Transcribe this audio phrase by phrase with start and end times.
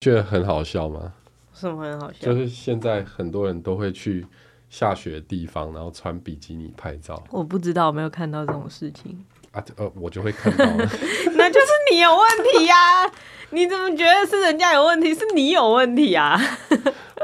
[0.00, 1.12] 觉得很好笑吗？
[1.52, 2.26] 什么很好笑？
[2.26, 4.24] 就是现在很多人都会去
[4.70, 7.20] 下雪的地方，然后穿比基尼拍照。
[7.30, 9.64] 我不知道，我没有看到这种事情啊。
[9.76, 10.76] 呃，我就会看到了。
[11.34, 13.12] 那就是你有问题呀、啊！
[13.50, 15.12] 你怎么觉得是人家有问题？
[15.12, 16.40] 是你有问题啊！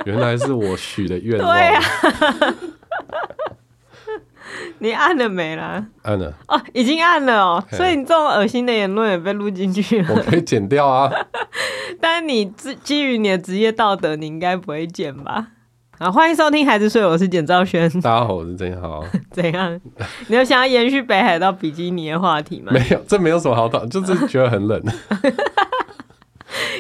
[0.04, 1.56] 原来是我许的愿望。
[1.56, 2.70] 对。
[4.80, 5.84] 你按了没啦？
[6.02, 7.64] 按了哦，已经按了哦。
[7.70, 10.14] 所以你这种恶心的言论也被录进去了。
[10.14, 11.11] 我可以剪掉啊。
[12.00, 12.46] 但是你
[12.82, 15.48] 基于你的职业道德，你应该不会剪吧？
[15.98, 17.88] 啊，欢迎收听《孩子睡》，我是简兆轩。
[18.02, 19.05] 大家好，我是曾豪。
[19.30, 19.80] 怎样？
[20.27, 22.73] 你有想要延续北海道比基尼的话题吗？
[22.73, 24.83] 没有，这没有什么好讨，就是觉得很冷。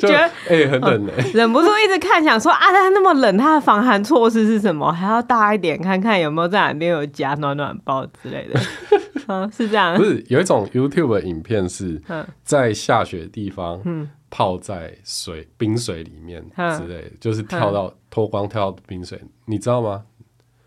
[0.04, 4.92] 觉得哎、欸、很冷哎、欸，忍不住一直看，想说啊，它那么冷，它的防寒措施是什么？
[4.92, 8.60] 还要大一点，看看有没有在哪边有加暖暖包之类的。
[9.28, 9.96] 嗯，是这样。
[9.96, 12.00] 不是有一种 YouTube 的影片是
[12.42, 16.44] 在下雪的地方，嗯泡在水冰水里面
[16.76, 20.02] 之类的，就是跳到脱光跳到冰水，你知道吗？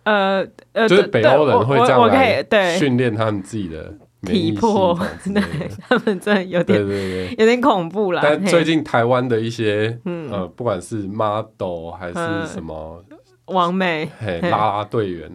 [0.06, 2.44] 呃呃，就是北欧人会这样来
[2.78, 3.94] 训练他们自己的。
[4.24, 5.42] 体魄，对
[5.88, 8.22] 他们真的有点，对对对，有点恐怖了。
[8.24, 10.00] 但最近台湾的一些，
[10.32, 13.04] 呃，不管是 model 还是什么，
[13.46, 15.32] 王美，嘿，啦啦队员，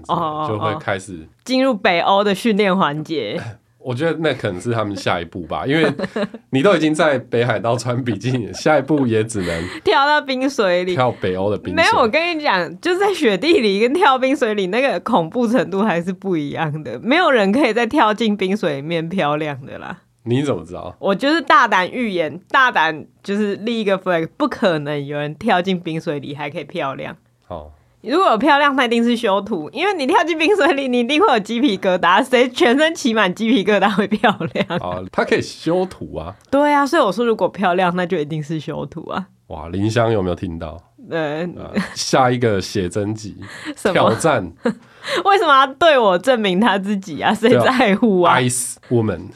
[0.48, 3.40] 就会开始进入北欧的训练环节。
[3.84, 5.92] 我觉得那可能是他们下一步吧， 因为
[6.50, 11.74] 你都已经在北海道穿比基尼，下一步也只能跳到冰水里，跳北欧的冰水。
[11.74, 16.98] 没有，我跟你讲，就是在雪地里跟跳冰水里，那个恐怖程度还是不一样的。
[17.00, 19.98] 没有人可以再跳进冰水里面漂亮的啦。
[20.24, 20.96] 你怎么知道？
[21.00, 27.16] 我就是大胆预言，大胆就是立一个 flag，不可能有人跳进冰水里还可以漂亮。
[27.46, 27.72] 好。
[28.02, 32.22] 如果有漂亮，那一定是修图，因为你跳进冰水里，你一定会有鸡皮疙瘩。
[32.22, 34.78] 谁全身起满鸡皮疙瘩会漂亮？
[34.78, 36.34] 啊，它可以修图啊。
[36.50, 39.26] 对啊，所以我说如果漂亮，那就一定是修图啊。
[39.48, 40.80] 哇，林香有没有听到？
[41.10, 41.46] 呃，
[41.94, 43.36] 下一个写真集
[43.92, 44.52] 挑战，
[45.24, 47.34] 为什么要对我证明他自己啊？
[47.34, 49.30] 谁在乎啊？Ice Woman，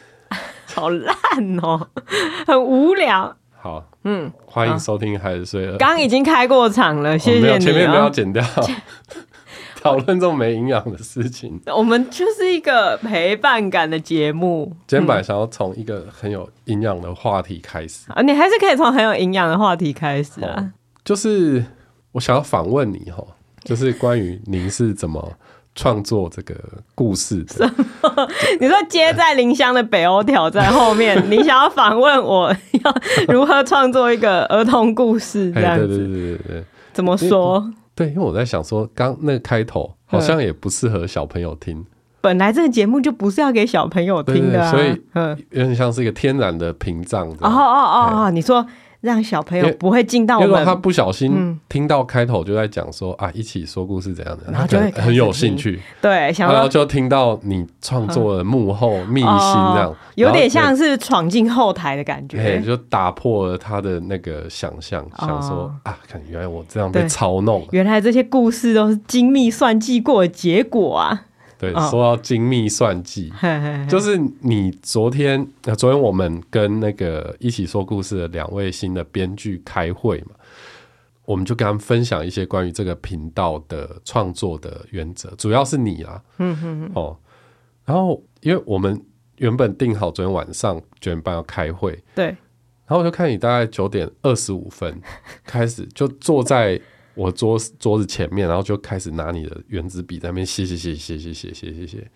[0.75, 1.15] 好烂
[1.60, 1.88] 哦，
[2.47, 3.37] 很无聊。
[3.60, 5.75] 好，嗯，欢迎收听《孩子睡了》。
[5.78, 7.59] 刚已经开过场了，谢谢你、哦。
[7.59, 8.41] 前面不要剪掉，
[9.83, 11.61] 讨论这种没营养的事情。
[11.75, 14.72] 我们就是一个陪伴感的节目。
[14.87, 20.55] 今天本来想要从一个很有营养的话题开始啊，你还是可以从很有营养的话题开始啊。
[20.56, 20.71] 哦、
[21.05, 21.65] 就是
[22.12, 23.25] 我想要访问你哈，
[23.65, 25.33] 就是关于您是怎么。
[25.76, 26.54] 创作这个
[26.94, 28.28] 故事的什么？
[28.59, 32.50] 你说接在林香的北欧挑战后面，你想要访问我
[32.82, 32.94] 要
[33.28, 35.53] 如何创作一个儿童故事？
[35.53, 37.70] 这样子，对对对对对，怎么说？
[37.94, 41.84] 对，因为我在想说，刚那个开头好像也不适合小朋友听。
[42.22, 47.28] 本来这个节目就不是要给小朋友听的，所以嗯，有点像是一个天然的屏障。
[47.28, 48.66] 哦哦哦哦，你说。
[49.06, 55.81] 让小朋友不会进到我们，如果他不小心听到开头就在讲说、嗯、啊，一起说故事怎样的，然后就会很有兴趣。
[56.03, 71.23] 对，想然后就听到你创作的幕后秘辛这样，哦、有点像是闯进后台的感觉，就打破了他的那个想象，哦、想说啊，看原来我这样被操弄，原来这些故事都是精密算计过的结果啊。
[71.59, 80.34] 对，说到精密算计，哦、就是你昨天，昨天我们跟那个一起说故事的两位新的编剧开会嘛，
[81.25, 87.17] 我们就跟他们分享一些关于这个频道的创作的原则，主要是你啊，嗯哼哼哦，
[87.87, 89.03] 然后因为我们
[89.38, 95.00] 原本定好昨天晚上九点半要开会，对，然后我就看你大概九点二十五分
[95.44, 96.78] 开始就坐在。
[97.16, 102.10] 我桌桌子前面，然后就开始拿你的原子笔在那边写写写写写写写写写，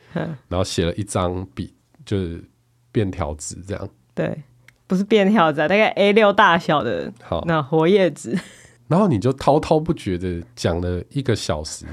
[0.47, 1.73] 然后写了一张笔，
[2.05, 2.45] 就是
[2.93, 3.89] 便条纸这样。
[4.15, 4.43] 对，
[4.87, 8.39] 不是便条纸，大概 A 六大小的，好，那活页纸。
[8.89, 11.87] 然后你就滔滔不绝的讲了一个小时，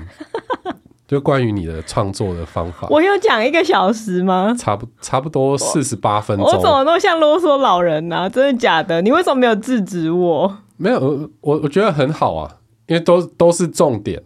[1.08, 2.88] 就关于你的创作的方法。
[2.92, 4.54] 我有讲一个小时吗？
[4.60, 6.46] 差不差不多四十八分钟。
[6.46, 8.28] 我怎么都像啰嗦老人啊？
[8.28, 9.02] 真的假的？
[9.02, 10.58] 你为什么没有制止我？
[10.76, 12.58] 没有，我我觉得很好啊。
[12.88, 14.22] 因为都都是重点，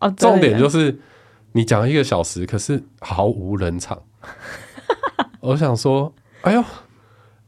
[0.00, 0.98] 哦、重点就是
[1.52, 4.02] 你讲一个小时，可是毫无人场。
[5.40, 6.12] 我想说，
[6.42, 6.62] 哎呦，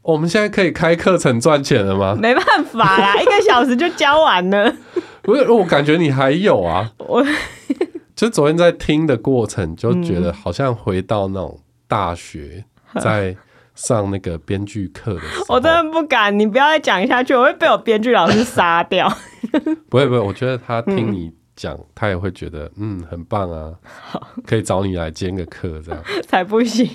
[0.01, 2.15] 我们现在可以开课程赚钱了吗？
[2.19, 4.73] 没办法啦， 一个小时就教完了。
[5.21, 6.91] 不是，我感觉你还有啊。
[6.97, 7.23] 我
[8.15, 12.65] 就昨天在听的过程，就觉得好像回到那种大学
[12.99, 13.35] 在
[13.75, 15.55] 上那个编剧课的时候。
[15.55, 19.11] 我真的不敢，你不要再讲下去，我会被我编剧老师杀掉。
[19.89, 26.03] 不会不会，我觉得他听你讲，嗯、他也会觉得嗯很棒啊，好可以找你来兼个课这样。
[26.27, 26.87] 才不行，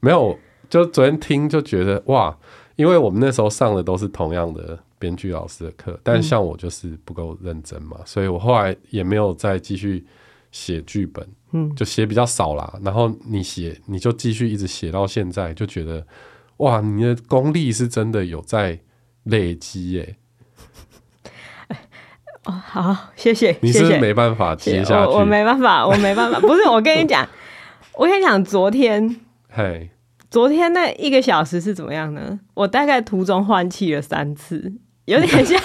[0.00, 0.38] 没有，
[0.68, 2.36] 就昨天听就觉得哇，
[2.76, 10.04] 因因为我们那时候上的都是同样的编剧老师的课，但像我就是不够认真嘛，嗯、所以我后来也没有再继续
[10.50, 12.76] 写剧本，嗯，就写比较少啦。
[12.82, 16.04] 然后你写，你就继续一直写到现在，就觉得
[16.56, 18.76] 哇，你的功力是真的有在
[19.24, 20.16] 累积耶。
[22.44, 23.56] 哦，好，谢谢。
[23.60, 25.10] 你是不是没办法接下去？
[25.10, 26.40] 我，我没办法，我没办法。
[26.40, 27.26] 不是，我跟你讲，
[27.94, 29.90] 我跟你讲，昨天，嘿，
[30.28, 32.40] 昨天那一个小时是怎么样呢？
[32.54, 34.72] 我大概途中换气了三次，
[35.04, 35.60] 有点像，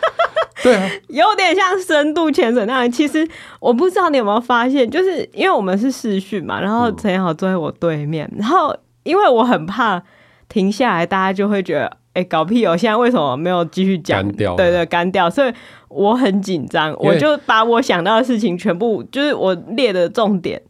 [0.62, 2.90] 对啊， 有点像深度潜水那样。
[2.90, 3.28] 其实
[3.60, 10.02] 我不知道你有没有发现，就是因为我们是视讯嘛，然后陈彦豪坐在我对面，嗯、然后因为我很怕
[10.48, 11.98] 停下来，大家就会觉得。
[12.14, 12.76] 哎、欸，搞屁哦！
[12.76, 14.22] 现在为什么没有继续讲？
[14.32, 15.52] 对，对对，干掉，所以
[15.88, 20.60] 我很紧张，我就把我想到的事情全部，就是我列的重点，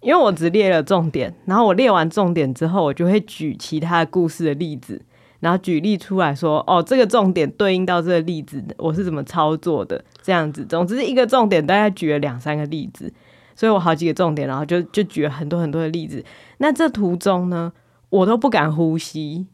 [0.00, 5.02] 因为我只列了重点，然后我列完重点之后，我就会举其他的故事的例子，
[5.40, 10.64] 然后举例出来说，哦，这个重点对应到这个例子，我是怎么操作的，这样子。
[10.64, 13.12] 总之，一个重点大概举了两三个例子，
[13.54, 16.24] 所以我好几个重点，然后就就举了很多很多的例子。
[16.56, 17.74] 那这途中呢，
[18.08, 19.46] 我都不敢呼吸，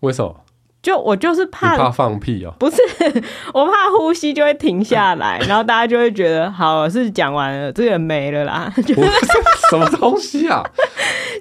[0.00, 0.42] 为什么？
[0.86, 2.76] 就我就是怕怕放屁哦，不是
[3.52, 8.72] 我怕呼吸就会停下来， 然后大家就会觉得好是讲完了，这个人没了啦。
[8.86, 9.00] 就是
[9.68, 10.62] 什么东西啊？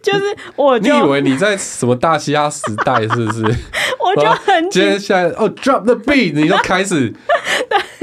[0.01, 0.23] 就是
[0.55, 3.43] 我就，你以为你在什么大西亚时代是不是？
[3.99, 7.13] 我就很接下来哦，drop the beat，你就开始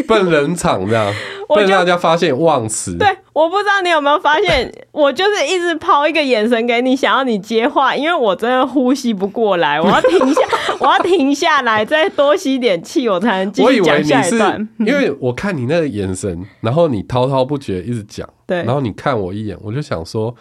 [0.07, 1.13] 奔冷场这样，
[1.55, 2.97] 不然大家发现忘词。
[2.97, 10.41] 对，我不知道你有没有发现， 我就是一直抛一个眼神给你，想要你接话，因为我真的呼吸不过来，我要停下。
[10.81, 14.69] 我要停下来，再多吸点气，我才能继续讲下一段。
[14.79, 20.35] 因为我看你那个眼神，然后你滔滔不绝一直讲，对，然后你看我一眼，我就想说，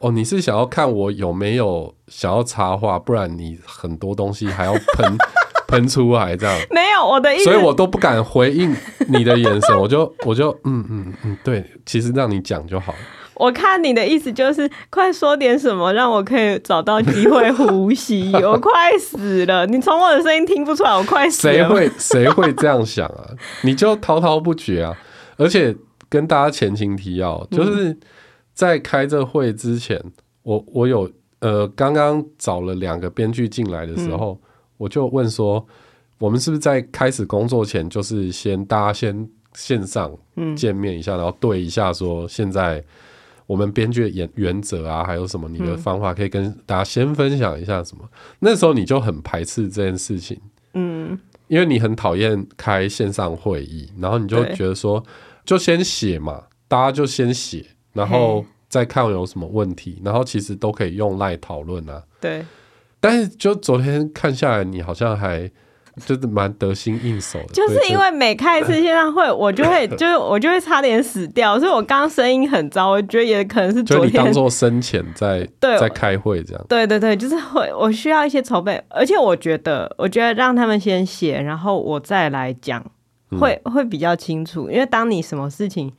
[0.00, 5.16] 哦，你是想要看我有没有想要插话，不然你很多东西还要喷
[5.68, 6.56] 喷出来这样。
[6.70, 8.74] 没有我的意思，所以我都不敢回应
[9.08, 12.94] 你的眼神， 我就我就嗯嗯嗯，对，其实让你讲就好。
[13.34, 18.32] 我看你的意思就是快说点什么，让我可以找到机会呼吸。
[18.32, 21.52] 我快死了，你从我的声音听不出来，我快死了。
[21.52, 23.28] 谁会谁会这样想啊？
[23.62, 24.96] 你就滔滔不绝啊！
[25.36, 25.76] 而且
[26.08, 27.94] 跟大家前情提要，就是
[28.54, 30.02] 在开这会之前，
[30.42, 31.10] 我我有
[31.40, 34.40] 呃刚刚找了两个编剧进来的时候，
[34.76, 35.66] 我就问说，
[36.18, 40.10] 我们是不是在开始工作前，就是先大家先线上
[40.56, 42.82] 见面一下，然后对一下说现在。
[43.48, 47.80] 我们编剧的原原则啊，还有什么你的方法可以跟大家先分享一下？
[47.84, 48.02] 什么？
[48.02, 50.36] 嗯、那时候你就很排斥这件事情，
[50.74, 55.00] 嗯，因为你很讨厌开线上会议，然后你就觉得说，
[55.44, 62.02] 就先写嘛，大家就先写，然后再看有什么问题，然后其实都可以用赖讨论啊。
[62.20, 62.44] 对，
[63.00, 65.50] 但是就昨天看下来，你好像还。
[66.04, 76.62] 就是蛮得心应手的，就是因为每开一次线上会，我就会 就是我就会差点死掉，所以我刚刚声音很糟，我觉得也可能是 昨天就你当做生前在 对在开会这样。
[76.68, 82.84] 对对对，就是会我需要一些筹备，而且我觉得我觉得让他们先写，然后我再来讲，
[83.40, 84.68] 会、嗯、会比较清楚。
[84.68, 85.90] 因为当你什么事情，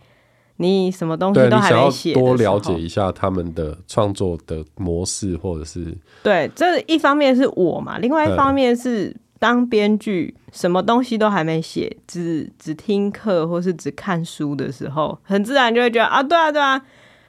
[0.57, 9.15] 你什么东西都还没写，多了解一下他们的创作的模式，或者是对，这一方面是我嘛，另外一方面是。
[9.39, 16.81] 当编剧什么东西都还没写，只只听课或是只看书的时候，很自然就会觉得啊，对啊，对啊，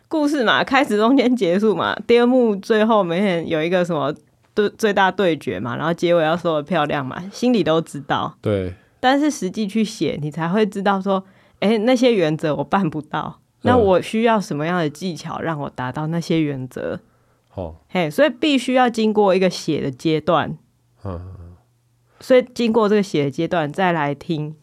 [0.08, 4.10] 故事嘛，开始中间结束嘛，第二幕最后每天有一个什么
[4.54, 8.34] 对最大对决嘛，然后结尾要说的漂亮嘛，心里都知道。
[8.40, 8.72] 对。
[8.98, 11.22] 但是实际去写，你才会知道说，
[11.60, 17.00] 哎、欸，那些原则我办不到，那我需要什么样的技巧让我达到那些原则？
[17.54, 20.56] 哦，嘿，所以必须要经过一个写的阶段。
[21.04, 21.34] 嗯。
[22.20, 24.54] 所以经过这个写的阶段，再来听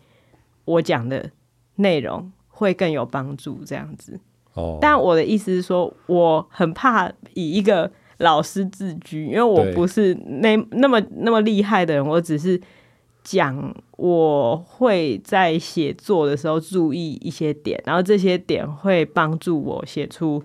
[0.66, 1.32] 我讲的
[1.76, 3.64] 内容，会更有帮助。
[3.66, 4.20] 这样子。
[4.54, 4.78] 哦。
[4.82, 12.06] 但我的意思是说，我很怕以一个老师自居，因为我不是那那么那么厉害的人。
[12.06, 12.60] 我只是
[13.26, 20.42] 讲我会在写作的时候注意一些点，然后这些点会帮助我写出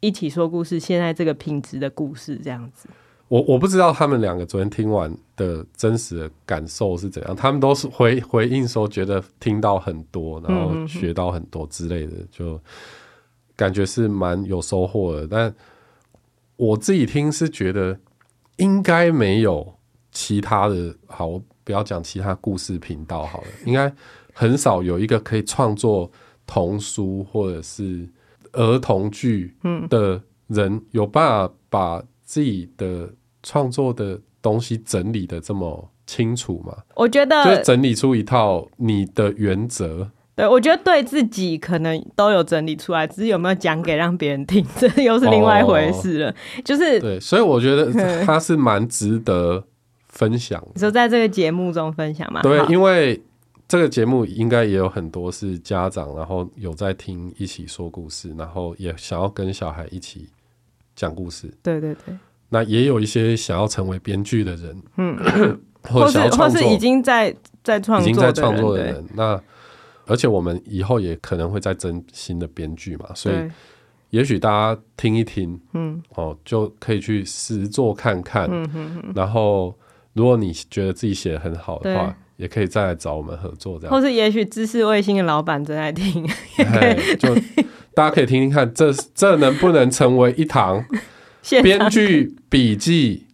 [0.00, 2.40] 一起说故事现在这个品质的故事。
[2.42, 2.88] 这样子。
[3.28, 12.60] 我我不知道他们两个昨天听完的真实的感受是怎样，他们都是回回应说觉得听到很多，然后学到很多之类的，就
[13.56, 15.26] 感觉是蛮有收获的。
[15.26, 15.54] 但
[16.56, 17.98] 我自己听是觉得
[18.56, 19.74] 应该没有
[20.12, 23.92] 其他的，好，不要讲其他故事频道好了，应该
[24.32, 26.10] 很少有一个可以创作
[26.46, 28.08] 童书或者是
[28.52, 29.56] 儿童剧
[29.90, 32.04] 的人有办法把。
[32.26, 36.74] 自己的创作的东西整理的这么清楚嘛。
[36.96, 40.10] 我觉得就是整理出一套你的原则。
[40.34, 46.30] 对，我觉得对自己可能都有整理出来，只是有没有讲给让别人听，这又是另外一回事了。
[46.30, 47.92] 哦、就是对，所以我觉得
[48.24, 49.62] 他是蛮值得
[50.14, 50.68] 分享的。
[50.74, 52.40] 你说在这个节目中分享吗？
[52.40, 53.22] 对，因为
[53.68, 60.28] 这个节目应该也有很多是家长，然后有在听一起说故事，然后也想要跟小孩一起
[60.96, 61.52] 讲故事。
[61.62, 62.16] 对对对。
[62.48, 65.16] 那也有一些想要成为编剧的人，嗯，
[65.90, 69.38] 或者或是已经在在创作已经在创作的人，那。
[70.06, 73.36] 而且我们以后也可能会再征新的编剧嘛，所以
[74.10, 79.12] 也许大家听一听，嗯，哦，就可以去实做看看，嗯哼哼。
[79.14, 79.74] 然后，
[80.14, 83.94] 如果你觉得自己写的很好的话，也可以再来找我们合作，这样。
[83.94, 86.26] 或是也许知识卫星的老板正在听，
[87.18, 87.34] 就
[87.94, 90.84] 大家可以听听看，这这能不能成为一堂
[91.62, 93.26] 编剧笔记？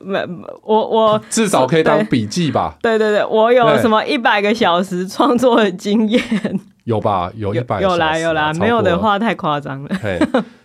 [0.00, 0.24] 没，
[0.62, 2.76] 我我至少可以当笔记吧。
[2.80, 6.22] 对对对，我有什么一百个小时创作的经验？
[6.84, 7.30] 有吧？
[7.34, 9.90] 有一百有啦有啦，没有的话太夸张了。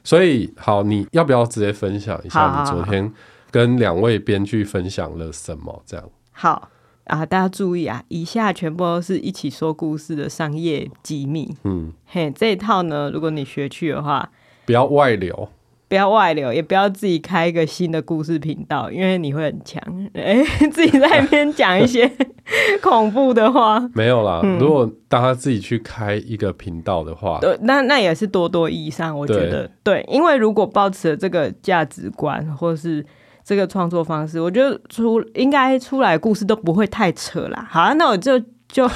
[0.04, 3.12] 所以好，你要不要直接分享一下你昨天
[3.54, 5.84] 跟两位编剧分享了什么？
[5.86, 6.70] 这样好
[7.04, 11.56] 啊，大家注意啊，以下全部都是一起说故事的商业机密。
[11.64, 14.32] 嗯，嘿，这一套呢，如果你学去的话，
[14.66, 15.50] 不要外流。
[15.90, 19.80] 不要外流，也不要自己开一个新的故事频道，因为你会很强。
[20.16, 20.44] 哎，
[20.74, 22.12] 自己在那边讲一些
[22.82, 24.40] 恐怖的话，没有啦。
[24.44, 29.16] 嗯、如果大家自己去开一个频道的话，对，那那也是多多益善。
[29.16, 33.06] 我觉得对，对，因为如果抱持了这个价值观或是
[33.44, 37.68] 这个创作方式，我觉得出应该出来故事都不会太扯啦。
[37.70, 38.42] 好啊，那我就。
[38.70, 38.90] 就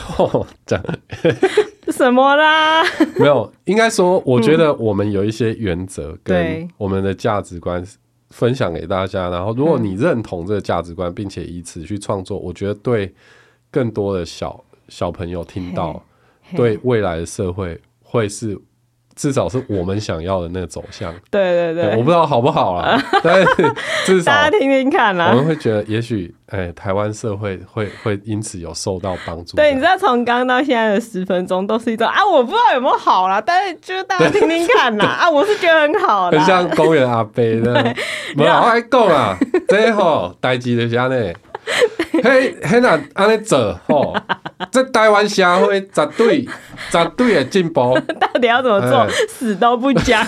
[0.66, 0.84] 这样，
[1.94, 2.82] 什么啦？
[3.20, 7.86] 没有，应该说，我觉得我们有一些原则跟我们的价值观
[8.32, 9.30] 分享给大家。
[9.30, 13.14] 然后，如果你认同这个价值观，并且以此去创作，我觉得对
[13.70, 16.04] 更多的小小朋友听到，
[16.56, 18.60] 对未来的社会会是。
[19.18, 21.14] 至少是我们想要的那个走向。
[21.30, 23.48] 对对对，我不知道好不好啦， 但是
[24.06, 25.32] 至少大家听听看啦。
[25.32, 29.58] 我们会觉得，也许哎，台湾社会会会因此有受到帮助。
[29.58, 35.06] 对，你知道从刚刚到现在的十分钟都是一种啊，我不知道有没有好啦，但是就是大家听听看啦。
[35.06, 37.96] 啊，我是觉得很好的，很像公园阿伯的。
[38.38, 39.36] 没有，我还讲啦，
[39.68, 41.34] 这好代志就是安尼。
[42.24, 44.16] 嘿，嘿，那安尼做吼，
[44.72, 46.48] 这台湾社会绝对
[46.90, 48.00] 绝对的进步。
[48.20, 49.08] 到底要怎么做？
[49.30, 50.26] 死都不讲。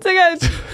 [0.00, 0.20] 这个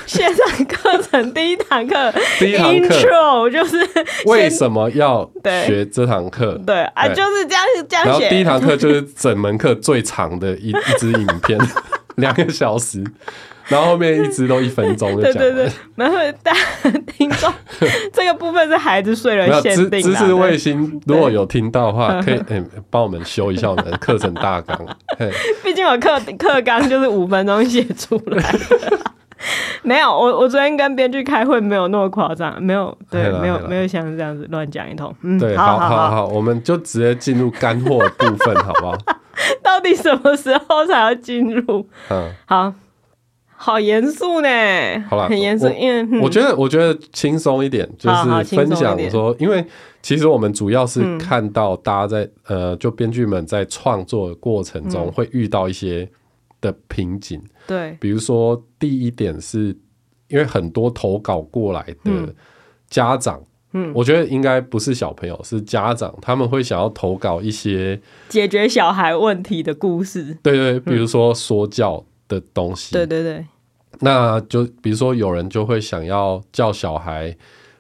[0.06, 3.76] 线上课程第一堂课，第一堂课就是
[4.25, 5.30] 为什么要
[5.66, 6.58] 学这堂课？
[6.66, 8.10] 对啊，就是这样这样写。
[8.10, 11.58] 然后第一堂课就是整门课最长的一一支影片，
[12.16, 13.04] 两个小时。
[13.68, 15.32] 然后后面一直都一分钟就讲。
[15.34, 16.58] 对对对，然后大家
[17.06, 17.52] 听众
[18.12, 20.02] 这个部分是孩子睡了限定。
[20.02, 24.78] 知识卫星如果有听到的话，可以诶 帮我们修一下我们的课程大纲。
[25.62, 28.54] 毕竟我课课纲就是五分钟写出来。
[29.82, 35.14] 没有，我我昨天跟编剧开会没有那么夸张，没有对，没有没有像这样子乱讲一通。
[35.22, 38.98] 嗯，对，好好好，我们就直接进入干货的部分，好不好？
[39.62, 41.87] 到底什么时候才要进入？
[42.10, 42.75] 嗯，好。
[43.60, 44.48] 好严肃呢，
[45.10, 45.68] 好啦，很严肃。
[45.70, 49.64] 因为我，我觉得，我觉得轻松一点，就是分享说，因为
[50.00, 56.08] 其实我们主要是看到大家在、嗯、呃，就编剧们在创作的过程中会遇到一些
[56.60, 57.42] 的瓶颈。
[57.66, 59.76] 对、嗯，比如说第一点是
[60.28, 62.32] 因为很多投稿过来的
[62.88, 70.38] 家长，嗯，我觉得应该不是小朋友，是家长，他们会想要投稿一些解决小孩问题的故事。
[70.44, 72.04] 对对，比如说说教。
[72.28, 73.47] 的东西，对对对，
[74.00, 77.35] 那就比如说有人就会想要叫小孩，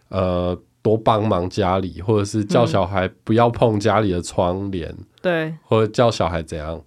[0.08, 6.82] 呃，多帮忙家里，或者是叫小孩不要碰家里的窗帘，对、嗯，或者叫小孩怎样，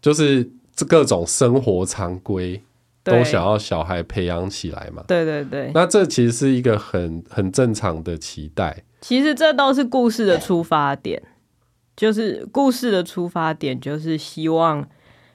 [0.00, 2.60] 就是这各种生活常规
[3.04, 11.22] 都想要小孩培养起来嘛，对对对，那这其实是一个很很正常的期待，其实这都是故事的出发点，
[11.94, 14.88] 就是故事的出发点就是希望。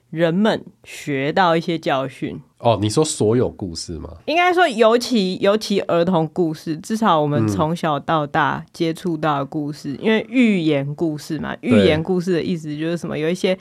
[0.09, 2.79] 人们学到一些教训哦。
[2.81, 4.09] 你说所有故事吗？
[4.25, 13.17] 应该说，尤其尤其儿童故事，至少我们从小到大接触到的故事，嗯、因为寓言故事嘛，寓言故事的意思就是什么？
[13.17, 13.57] 有一些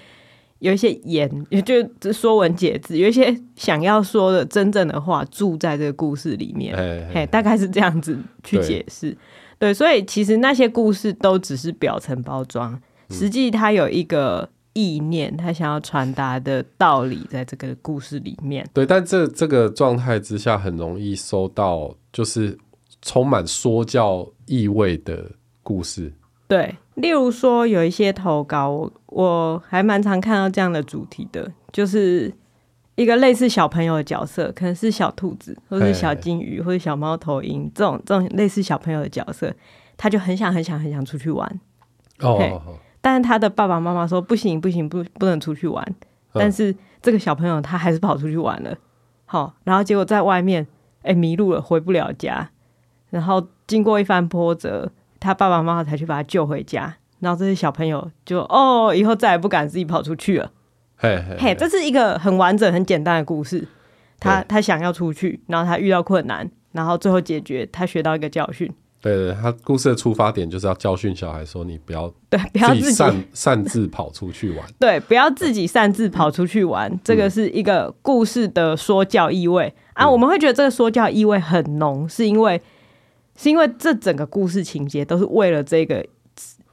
[0.60, 6.76] 有一些言，也就说文解字，有一些想要说的真正的话，住在这个故事里面。
[6.76, 9.10] 嘿，嘿，嘿，大概是这样子去解释。
[9.58, 14.48] 对，对，所以其实那些故事都只是表层包装，实际它有一个。
[14.76, 18.68] 意念，他想要传达的道理，在这个故事里面。
[18.74, 22.58] 对，但这这个状态之下，很容易收到，就是
[23.00, 26.12] 充满说教意味的故事。
[26.46, 32.30] 对，例如说有一些投稿，我我还蛮常看到这样的主题的，就是
[32.96, 39.50] 一个类似小朋友的角色，可能是小兔子，或者是小金鱼，或者小猫头鹰这种这种类似小朋友的角色，
[39.96, 41.60] 他就很想很想很想出去玩。
[42.20, 45.80] 哦，但是他的爸爸妈妈说不行不行不不能出去玩，
[46.32, 48.76] 嗯，但是这个小朋友他还是跑出去玩了。
[49.26, 50.66] 好，然后结果在外面
[51.02, 52.50] 哎迷路了，回不了家，
[53.10, 54.90] 然后经过一番波折。
[55.20, 60.50] 他爸爸妈妈才去把他救回家，然后这些小朋友就哦，以后再也不敢自己跑出去了。
[60.96, 63.68] 嘿，嘿，嘿，这是一个很完整、很简单的故事。
[64.18, 68.68] 他他想要出去，然后他遇到困难，然后最后解决，他学到一个教训。
[69.00, 76.90] 对对，他故事的出发点就是要教训小孩说：“你不要 对，不要自己擅 擅自跑出去玩。”对，不要自己擅自跑出去玩。
[76.90, 80.10] 嗯、这个是一个故事的说教意味、嗯、啊。
[80.10, 82.60] 我们会觉得这个说教意味很浓，是因为。
[83.38, 86.02] 是因为这整个故事情节都是为了这个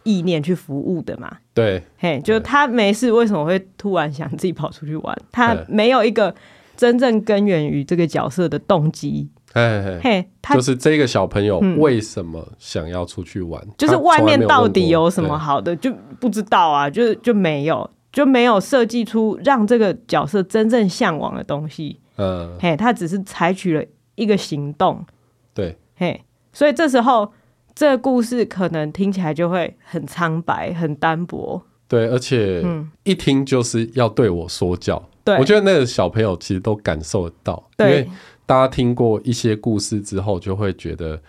[0.03, 1.29] 意念去服务的嘛？
[1.53, 5.13] 对，嘿，就是他没事，为什么会突然想自己跑出去玩？
[5.29, 6.33] 他没有一个
[6.77, 9.27] 真正根源于这个角色的动机。
[9.53, 13.61] 嘿，嘿，他就是这个小朋友为什么想要出去玩？
[13.63, 21.99] 嗯、就是外面到底有什么好的，就不知道啊，就就没有，就没有设计出让这个角色真正向往的东西。
[22.17, 25.05] 嗯，嘿，他只是采取了一个行动。
[25.53, 26.23] 对，嘿。
[26.51, 27.31] 所以这时候，
[27.73, 31.61] 这个故事可能听起来就会很苍白、很单薄。
[31.87, 32.63] 对，而且
[33.03, 35.01] 一听就是要对我说教。
[35.23, 37.69] 对，我觉得那个小朋友其实都感受得到。
[37.77, 38.09] 对，因为
[38.45, 41.19] 大家听过一些故事之后，就会觉得，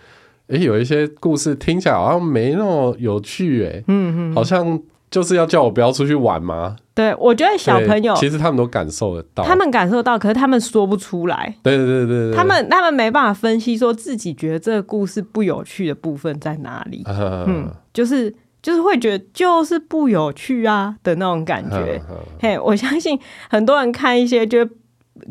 [0.47, 4.81] 哎，有一些故事听起来好像没那么有趣，哎，嗯嗯，好像。
[5.11, 6.75] 就是要叫我不要出去玩吗？
[6.93, 11.55] 对，我觉得小朋友其实他们都感受得到，他们感受到，可是他们说不出来。
[11.63, 17.01] 对对对对，他们他们没办法分析说自己觉得这个故事不有趣的部分在哪里。
[17.03, 22.01] 啊、嗯，就是就是会觉得就是不有趣啊的那种感觉。
[22.09, 23.17] 啊、嘿，我相信
[23.49, 24.67] 很多人看一些就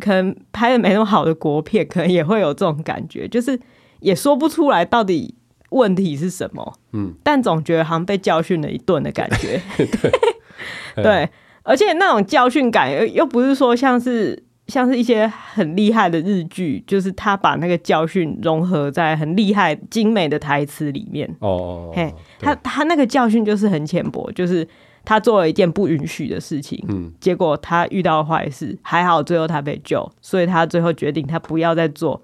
[0.01, 3.59] 可能拍的没那么好的国片，可能也会有这种感觉，就是
[4.01, 5.35] 也说不出来到底。
[5.71, 6.75] 问题是什么？
[6.93, 9.61] 嗯，但总觉得好像被教训了一顿的感觉。
[9.77, 10.13] 对，
[11.03, 11.29] 对，
[11.65, 21.29] 而且那种教训感又又不是说像是像是一些很厉害的日剧，就是他把那个教训融合在很厉害精美的台词里面。
[21.41, 24.65] 哦，嘿，他他那个教训就是很浅薄，就是
[25.05, 32.23] 他做了一件不允许的事情，嗯，结果他遇到坏事，还好最后他被救，所以他最后决定他不要再做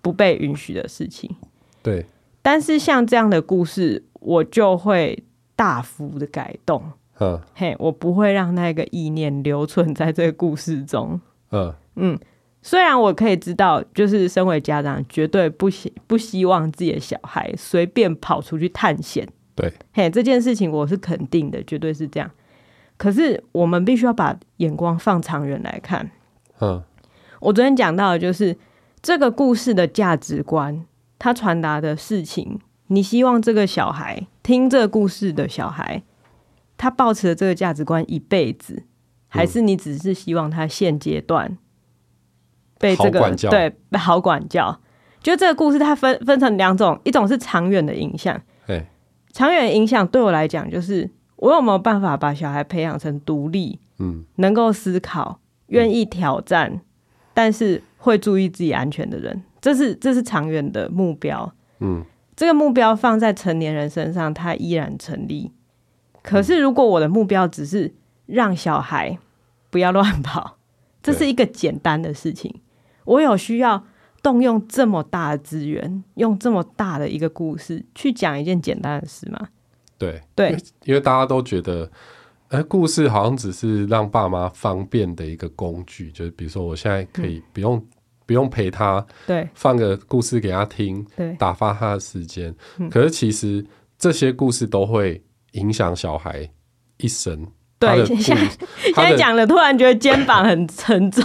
[0.00, 1.34] 不被允许的事情。
[1.82, 2.04] 对。
[2.44, 5.22] 但是像这样的故事，我就会
[5.54, 6.82] 大幅的改动。
[7.20, 11.20] 嗯，嘿，我不会让那个意念留存在这个故事中。
[11.52, 12.18] 嗯嗯，
[12.60, 19.28] 虽然我可以知道，就是身为家长，绝对不希不希望自己的小孩随便跑出去探险。
[19.54, 22.30] 对，嘿，这件事情我是肯定的，绝对是这样。
[22.96, 26.10] 可是我们必须要把眼光放长远来看。
[26.60, 26.82] 嗯，
[27.40, 28.56] 我昨天讲到的就是
[29.00, 30.84] 这个故事的价值观。
[31.18, 36.02] 它传达的事情，你希望这个小孩听这个故事的小孩，
[36.76, 38.82] 他抱持了这个价值观一辈子，
[39.28, 41.56] 还是你只是希望他现阶段
[42.80, 44.80] 被这个对被好管教？
[45.20, 48.42] 就这个故事，它分分成两种，一种是长远的影响。
[49.32, 56.80] 嘿长远影响对我来讲，就是我有没有办法把小孩培养成独立，嗯，能够思考、愿意挑战，嗯、
[57.34, 59.42] 但是会注意自己安全的人。
[59.60, 62.04] 这是这是长远的目标，嗯，
[62.36, 65.50] 这个目标放在成年人身上，它依然成立。
[66.22, 67.94] 可是，如果我的目标只是
[68.26, 69.18] 让小孩
[69.70, 70.56] 不要乱跑，
[71.02, 72.54] 这是一个简单的事情。
[73.04, 73.84] 我有需要
[74.22, 79.48] 动用这么大的资源，用这么大的一个故事去讲一件简单的事吗？
[79.98, 81.90] 对对，因为，因为大家都觉得，
[82.48, 87.76] 哎，故事好像只是让爸妈方便的一个工具，就是比如说，我现在可以不用。
[87.76, 87.86] 嗯
[88.24, 92.54] 不用陪他，对，放个故事给他听，对，打发他的时间。
[92.78, 93.62] 嗯、可是其实
[93.98, 96.48] 这些故事都会影响小孩
[96.98, 97.44] 一生。
[97.86, 98.42] 对，现在
[98.82, 101.24] 现在讲了，突然觉得肩膀很 沉重。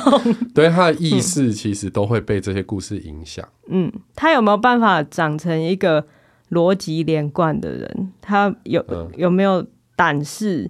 [0.54, 3.48] 对，他的意识其实都会被这些故事影响。
[3.68, 6.06] 嗯，他有没有办法长成一个
[6.52, 8.12] 逻辑连贯的人？
[8.22, 9.66] 他有、嗯、有没有
[9.96, 10.70] 胆识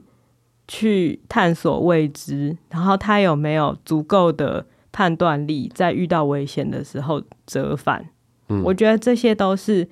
[0.67, 2.57] 去探索未知？
[2.69, 4.65] 然后他有没有足够的？
[4.89, 8.09] 判断力在遇到危险的时候折返，
[8.49, 9.87] 嗯，我觉得这些都是，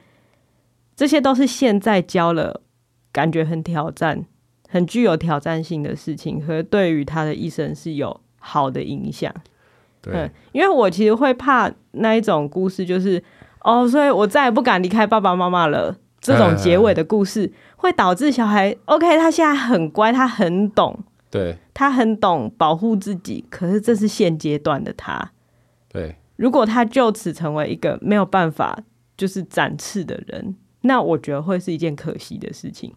[0.95, 2.61] 这些都是现在教了，
[3.11, 4.25] 感觉很挑战、
[4.75, 9.33] 很具有挑战性的事情，和对于他的一生是有好的影响。
[10.01, 13.23] 对，嗯，因为我其实会怕那一种故事，就是
[13.61, 15.95] 哦，所以我再也不敢离开爸爸妈妈了。
[16.19, 20.99] 这种结尾的故事会导致小孩，OK，他现在很乖，他很懂，
[21.31, 23.45] 对，他很懂保护自己。
[23.49, 25.31] 可是这是现阶段的他，
[25.87, 26.17] 对。
[26.35, 28.77] 如果他就此成为一个没有办法
[29.15, 32.93] 就是展翅的人，那我觉得会是一件可惜的事情。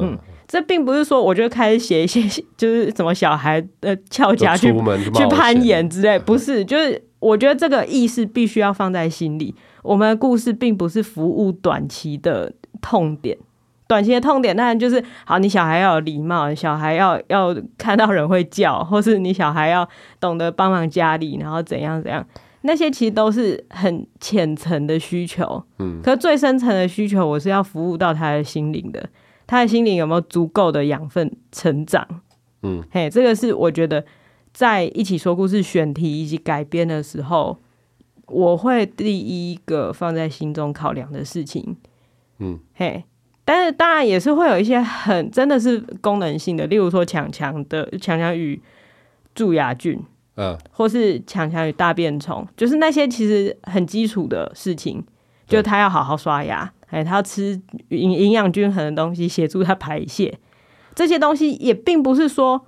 [0.00, 2.22] 嗯，这并不是说我就开始写一些
[2.56, 4.72] 就是什么小孩的翘家去
[5.14, 9.54] 去攀岩之类，不是，就是我觉得这个意识必须要放在心里。
[9.82, 13.36] 我们的故事并不是服务短期的痛点，
[13.88, 19.88] 短期的痛点当然就是好，你小孩要有礼貌，小孩要要看到人会叫，或是你小孩要
[20.20, 22.24] 懂得帮忙家里，然后怎样怎样，
[22.62, 25.64] 那些其实都是很浅层的需求。
[25.80, 29.04] 嗯，可是最深层的需求，我是要服务到他的心灵的。
[29.52, 32.08] 他的心灵有没有足够的养分成长？
[32.62, 34.02] 嗯，嘿，这个是我觉得
[34.50, 37.58] 在一起说故事选题以及改编的时候，
[38.28, 41.76] 我会第一个放在心中考量的事情。
[42.38, 43.04] 嗯，嘿，
[43.44, 48.58] 但是当然也是会有一些很真的是功能性的，例如说强强的强强与
[49.34, 50.02] 蛀牙菌，
[50.36, 55.04] 嗯，或是强强与大便虫，就是那些其实很基础的事情，
[55.46, 56.72] 就他要好好刷牙。
[56.92, 60.38] 哎，他要吃营营养均衡的东西，协助他排泄。
[60.94, 62.66] 这些东西也并不是说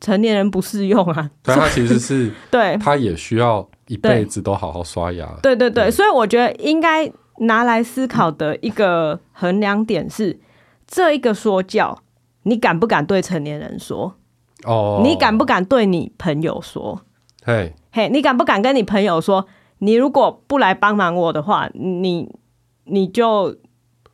[0.00, 1.30] 成年人不适用啊。
[1.40, 5.24] 但他其实是 对，他也需要一辈子都好好刷牙。
[5.40, 10.40] 对对对，对，所以我觉得应该拿来思考的一个衡量点是：
[10.84, 12.02] 这一个说教，
[12.42, 14.16] 你敢不敢对成年人说？
[14.64, 17.02] 哦，你敢不敢对你朋友说？
[17.44, 19.46] 嘿，嘿，你敢不敢跟你朋友说？
[19.78, 22.28] 你如果不来帮忙我的话，你。
[22.90, 23.56] 你就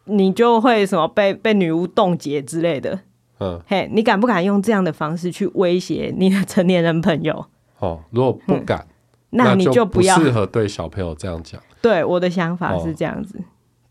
[0.04, 3.00] 你就会什么被被女巫冻结之类的，
[3.40, 7.46] 嗯，嘿，你敢不敢用这样的方式去威胁你的成年人朋友？
[7.78, 8.88] 哦，如果不敢，嗯、
[9.30, 11.60] 那你就不要适合对小朋友这样讲。
[11.82, 13.38] 对，我的想法是这样子。
[13.38, 13.44] 哦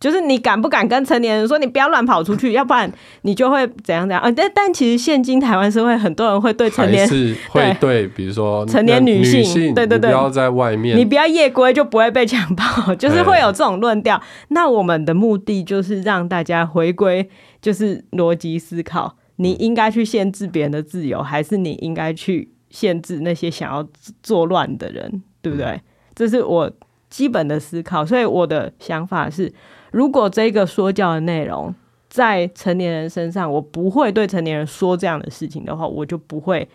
[0.05, 2.87] 就是你敢不敢跟成年人说，你不要乱跑出去，要不然
[3.23, 4.29] 你就会怎样怎样啊？
[4.29, 14.21] 但但其实现今台湾社会很多人会对成年是会对，比如说成年女性，女性对对对，不要在外面，你不要夜归就不会被强暴， 就是会有这种论调。
[14.49, 17.27] 那我们的目的就是让大家回归，
[17.59, 23.83] 就是逻辑思考，你应该去限制别人的自由，还是你应该去限制那些想要
[24.21, 25.65] 作乱的人，对不对？
[25.65, 25.81] 嗯。
[26.13, 26.71] 这是我
[27.09, 29.51] 基本的思考，所以我的想法是。
[29.95, 31.73] 如果这个说教的内容
[32.09, 36.67] 在成年人身上，我不会对成年人说这样的事情的话，我就不会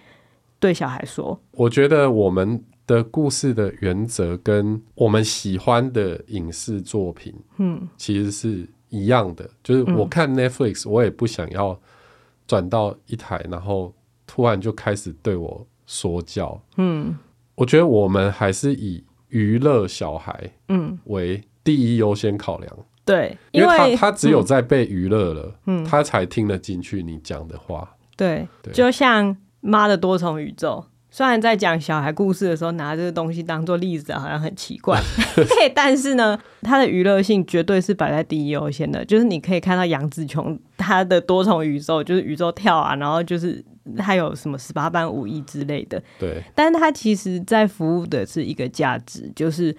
[0.59, 1.39] 对小孩说。
[1.51, 9.51] 我觉得我们的故事的原则跟我们喜欢的影视作品，嗯，其实是一样的。
[9.63, 11.79] 就是我看 Netflix，我也不想要
[12.47, 13.93] 转到一台，然后
[14.27, 16.59] 突然就开始对我说教。
[16.79, 17.15] 嗯，
[17.55, 22.79] 我觉得我们还是以娱乐小孩，嗯，为第一优先考量。
[23.05, 27.97] 对，因为他他只有在被娱乐了，嗯，他才听得进去你讲的话。
[28.17, 35.01] 对，对，就像妈的多重宇宙，虽然在讲小孩故事的时候拿这个东西当做例子，好像很奇怪，
[35.75, 39.05] 但是呢，它的娱乐性绝对是摆在第一优先的。
[39.05, 43.65] 就是你可以看到杨紫琼她的多重宇宙，就是宇宙跳啊，然后就是
[43.99, 46.01] 还有什么十八般武艺之类的。
[46.19, 49.75] 对，但是他其实在服务的是一个价值，就是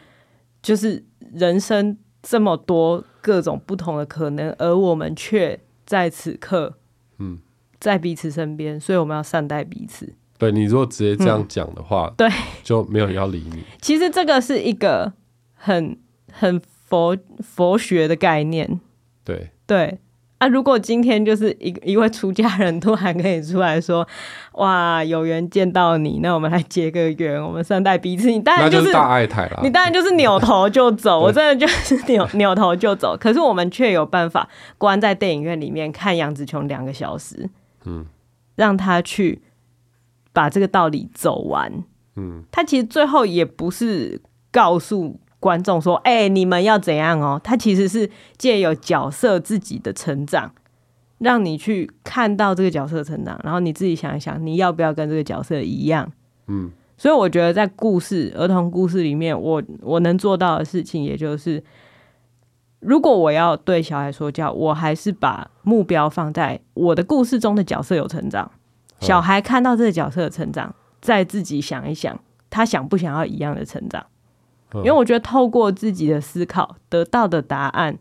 [0.62, 1.98] 就是人生。
[2.24, 6.74] 这么多各种不同的可能，而我们却在此刻，
[7.20, 7.40] 嗯，
[7.80, 10.14] 在彼此身边，所以我们要善待彼此。
[10.38, 12.28] 对，你如果直接这样讲的话，对，
[12.64, 13.64] 就没有人要理你。
[13.80, 15.14] 其实这个是一个
[15.54, 15.98] 很
[16.32, 18.80] 很佛佛学的概念。
[19.24, 20.00] 对对。
[20.42, 20.48] 啊！
[20.48, 24.08] 如果今天就是一一位出家人突然跟你出来说
[24.54, 31.20] ：“哇，有缘见到你，那我们来结个缘，我们善待彼此。”你当然就是，就是大爱台了，你当然就是扭头就走。
[31.22, 33.16] 我真的就是扭扭头就走。
[33.16, 34.50] 可是我们却有办法
[34.80, 37.48] 关在电影院里面看杨紫琼两个小时，
[37.86, 38.04] 嗯，
[38.56, 39.44] 让他去
[40.34, 41.72] 把这个道理走完。
[42.16, 44.20] 嗯，他其实最后也不是
[44.52, 45.20] 告诉。
[45.42, 50.54] 观众说：“哎、欸，你们要怎样哦？”他其实是借由角色自己的成长，
[51.18, 56.10] 让你去看到这个角色的成长，然后你自己想一想，你要不要跟这个角色一样？
[56.48, 61.64] 嗯，所以我觉得在故事儿童故事里面，我我能做到的事情，也就是，
[62.80, 68.52] 如果我要对小孩说教，我还是把目标放在我的故事中的角色有成长，
[69.00, 72.20] 小孩看到这个角色的成长，再自己想一想，
[72.52, 74.06] 他想不想要一样的成长？
[74.76, 77.98] 因为我觉得透过自己的思考得到的答案，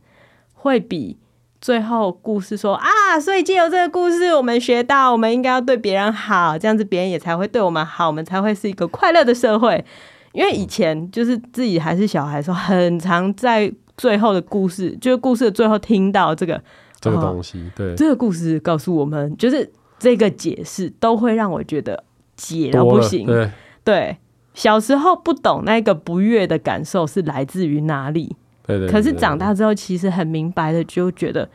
[0.54, 1.18] 会比
[1.61, 9.85] 最后故事说啊，所以借由这个故事，我们学到我们应该要对别人好，这样子别人也才会对我们好，我们才会是一个快乐的社会。
[10.33, 16.62] 因为以前就是自己还是小孩的时候，很常在最后的故事，就是故事的最后听到这个。
[17.00, 22.04] 这个东西，对，这个故事告诉我们，就是这个解释都会让我觉得
[22.37, 23.24] 解到不行。
[23.24, 23.50] 对。
[23.83, 24.18] 对，
[24.61, 28.90] 小时候不懂那个不悦的感受是来自于哪里，对对。
[28.90, 31.49] 可是长大之后，其实很明白的就觉得，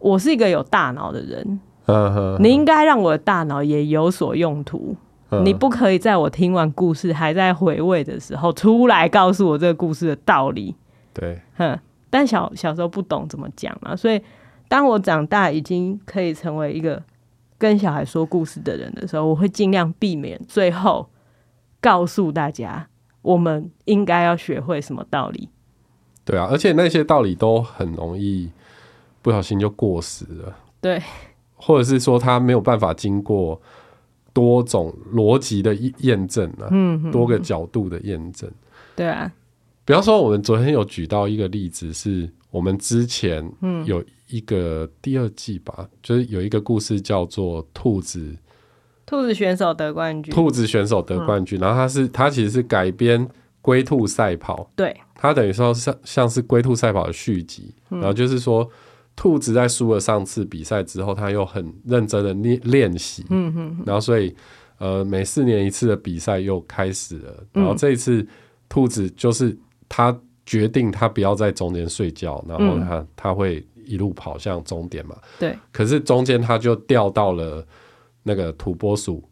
[0.00, 1.60] 我是一个有大脑的人，
[2.40, 4.96] 你应该让我的大脑也有所用途。
[5.44, 10.74] 你不可以在我听完故事还在回味的时候出来告诉我这个故事的道理。
[11.14, 11.78] 对，哼，
[12.10, 14.20] 但小小时候不懂怎么讲嘛，所以
[14.66, 17.00] 当我长大已经可以成为一个
[17.56, 21.06] 跟小孩说故事的人的时候，我会尽量避免最后
[21.82, 22.88] 告诉大家
[23.20, 25.50] 我们应该要学会什么道理。
[26.24, 28.50] 对啊，而且那些道理都很容易
[29.20, 30.56] 不小心就过时了。
[30.80, 31.02] 对，
[31.56, 33.60] 或者是说他没有办法经过。
[34.34, 38.50] 多种逻辑的验证啊，嗯，多个角度的验证，
[38.96, 39.30] 对啊。
[39.84, 43.46] 比方说，我们昨天有举到一个例子，是我们之前
[43.84, 48.34] 有一个第二季吧，嗯、就是有一个故事叫做兔子，
[49.12, 53.28] 兔子选手得冠军，兔子选手得冠军，嗯、然后他是他其实是改编
[53.60, 58.68] 龟兔赛跑，对，他等于说像像是龟兔赛跑的续集，嗯、然后就是说。
[59.14, 64.34] 兔子在输了上次比赛之后，他又很认真的练练习，嗯哼哼，然后所以
[64.78, 67.44] 呃，每四年一次的比赛又开始了。
[67.52, 68.26] 然后这一次，
[68.70, 69.54] 兔子就是
[69.86, 75.14] 他决定他不要在中间睡觉，然后他他会一路跑向终点嘛。
[75.38, 75.54] 对。
[75.70, 77.62] 可是中间他就掉到了
[78.22, 79.22] 那个土拨鼠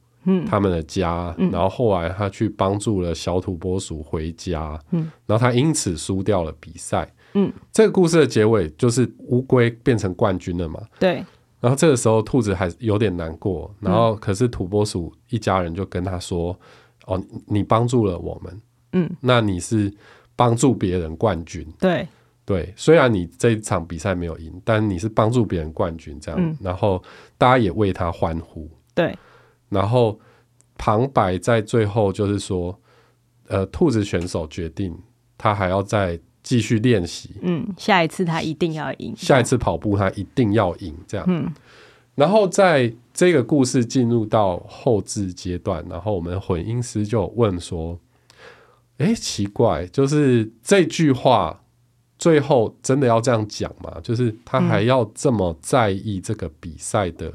[0.47, 4.79] 他们的家，然后后来他去帮助了小土拨鼠回家，
[5.27, 7.11] 然后他因此输掉了比赛。
[7.35, 10.81] 嗯，这个故事的结尾就是乌龟变成冠军了嘛？
[10.99, 11.25] 对。
[11.61, 16.59] 然后这个时候兔子还有点难过，然后可是土拨鼠一家人就跟他说
[17.07, 18.61] ：“嗯、哦，你帮助了我们，
[18.93, 19.93] 嗯，那你是
[20.35, 21.67] 帮助别人冠军。
[21.79, 22.09] 对
[22.47, 26.41] 对，虽然你这一场比赛没有赢，但你是帮助别人冠军这样。
[26.43, 27.01] 嗯、然后
[27.37, 28.67] 大家也为他欢呼。
[29.01, 29.19] 对。
[29.69, 30.19] 然后
[30.77, 32.79] 旁白在最后就是说，
[33.49, 34.97] 呃，兔子选手决定
[35.39, 36.19] 他还要再。
[36.43, 39.15] 继续练习，嗯，下一次他一定要赢。
[39.15, 41.27] 下一次跑步他一定要赢，这样。
[41.29, 41.53] 嗯，
[42.15, 48.01] 然后在这个故事进入到后置阶段，然后我们混音师就问说
[48.97, 51.63] ：“哎，奇怪，就是这句话
[52.19, 54.01] 最后真的要这样讲吗？
[54.03, 57.31] 就是他还要这么在意这个比赛的？”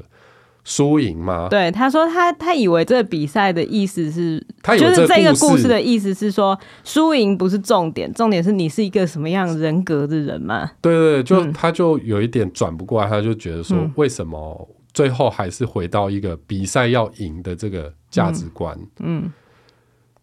[0.68, 1.46] 输赢吗？
[1.48, 10.68] 对，他说他他以为这个比赛的意思是，他就是这个故事的意思是说，输赢不是重点，重点是你是一个什么样人格的人嘛？
[10.80, 18.76] 对对，就他就有一点转不过来，他就觉得说，为什么最后还是回到一个比赛要赢的这个价值观？
[18.98, 19.32] 嗯，嗯，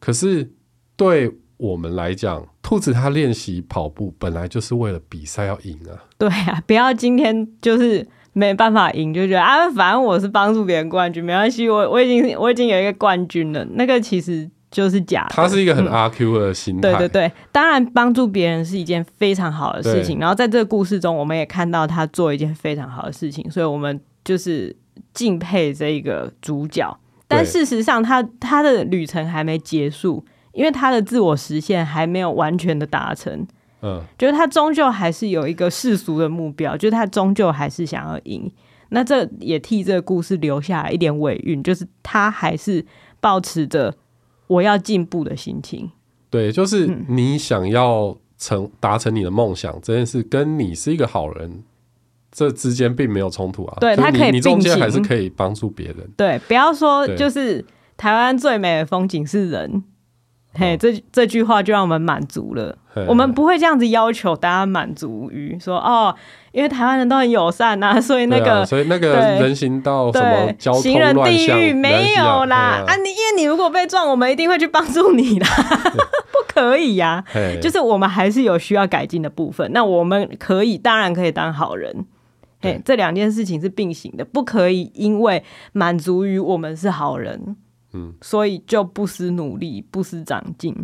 [0.01, 0.51] 可是
[0.97, 6.03] 对我们来讲，兔子他练习跑步本来就是为了比赛要赢啊。
[6.17, 8.06] 对啊，不要今天就是。
[8.34, 15.36] 没办法赢，就觉得啊，反正我是帮助别人冠军，没关系，我我已经我已经有一个冠军了，那个其实就是假的。
[15.36, 16.89] 他是一个很阿 Q 的心态。
[16.89, 20.17] 嗯，对对对，当然帮助别人是一件非常好的事情。
[20.17, 24.76] 然后在这个故事中，我们也看到他做一件非常好的事情，所以我们就是
[25.13, 26.98] 敬佩这一个主角。
[27.28, 33.48] 但事实上他，他他的旅程还没结束，因为他的自我实现还没有完全的达成。
[33.84, 38.50] 嗯，就是他终究还是有一个世俗的目标，就是他终究还是想要赢。
[38.89, 42.86] 那这也替这个故事留下一点尾韵，就是他还是
[43.19, 43.93] 保持着
[44.48, 45.91] 我要进步的心情。
[46.30, 51.63] 对，就是你想要成达成你的梦想这件事，跟你是一个好人，
[52.32, 53.78] 这之间并没有冲突啊。
[53.80, 56.10] 对，他可以，你中间还是可以帮助别人。
[56.15, 57.65] 对，不要说就是
[57.98, 59.84] 台湾最美的风景是人。
[60.56, 62.78] 嘿，这这句话就让我们满足了。
[63.08, 66.16] 我们不会这样子要求大家满足于说哦，
[66.52, 72.96] 因为台湾人都很友善呐、啊，所以那个、啊、所以那个人行道什么交通行人地狱没有啦啊，啊！
[72.98, 75.48] 你因为你如果被撞，我们一定会去帮助你啦，
[76.32, 77.60] 不可以呀、啊。
[77.60, 79.72] 就是我们还是有需要改进的部分。
[79.74, 82.06] 那我们可以当然可以当好人。
[82.62, 87.56] 嘿，这两件事情是并行的，不可以因为满足于我们是好人。
[87.93, 90.75] 嗯，所以就不思努力，不思长进。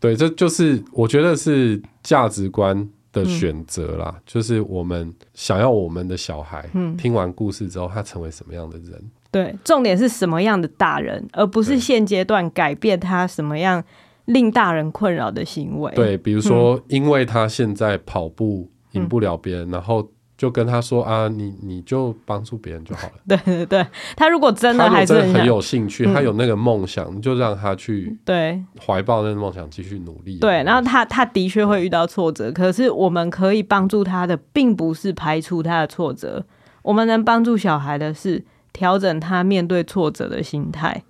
[0.00, 4.12] 对，这就是我觉得是价值观的选择啦。
[4.16, 9.00] 嗯、就是我们想要我们的小孩，嗯，听完故事之后，他成为什么样的人？
[9.30, 13.82] 对，重点是什么样的大人，而不是现阶段改变他什么样
[14.24, 15.92] 令大人困扰的行为。
[15.94, 20.08] 对，比如说，因为他现在跑步赢不了别人，嗯、然后。
[20.42, 23.12] 就跟他说啊，你你就帮助别人就好了。
[23.28, 30.40] 对对对，他如果真的还是很，很有兴趣，他有那个梦想，嗯、你就让他去对怀抱那个梦想，继续努力。
[30.40, 36.44] 对，然后他他的确会遇到挫折，可是我们可以帮助他的，并不是排除他的挫折，
[36.82, 41.04] 我们能帮助小孩的是调整他面对挫折的心态。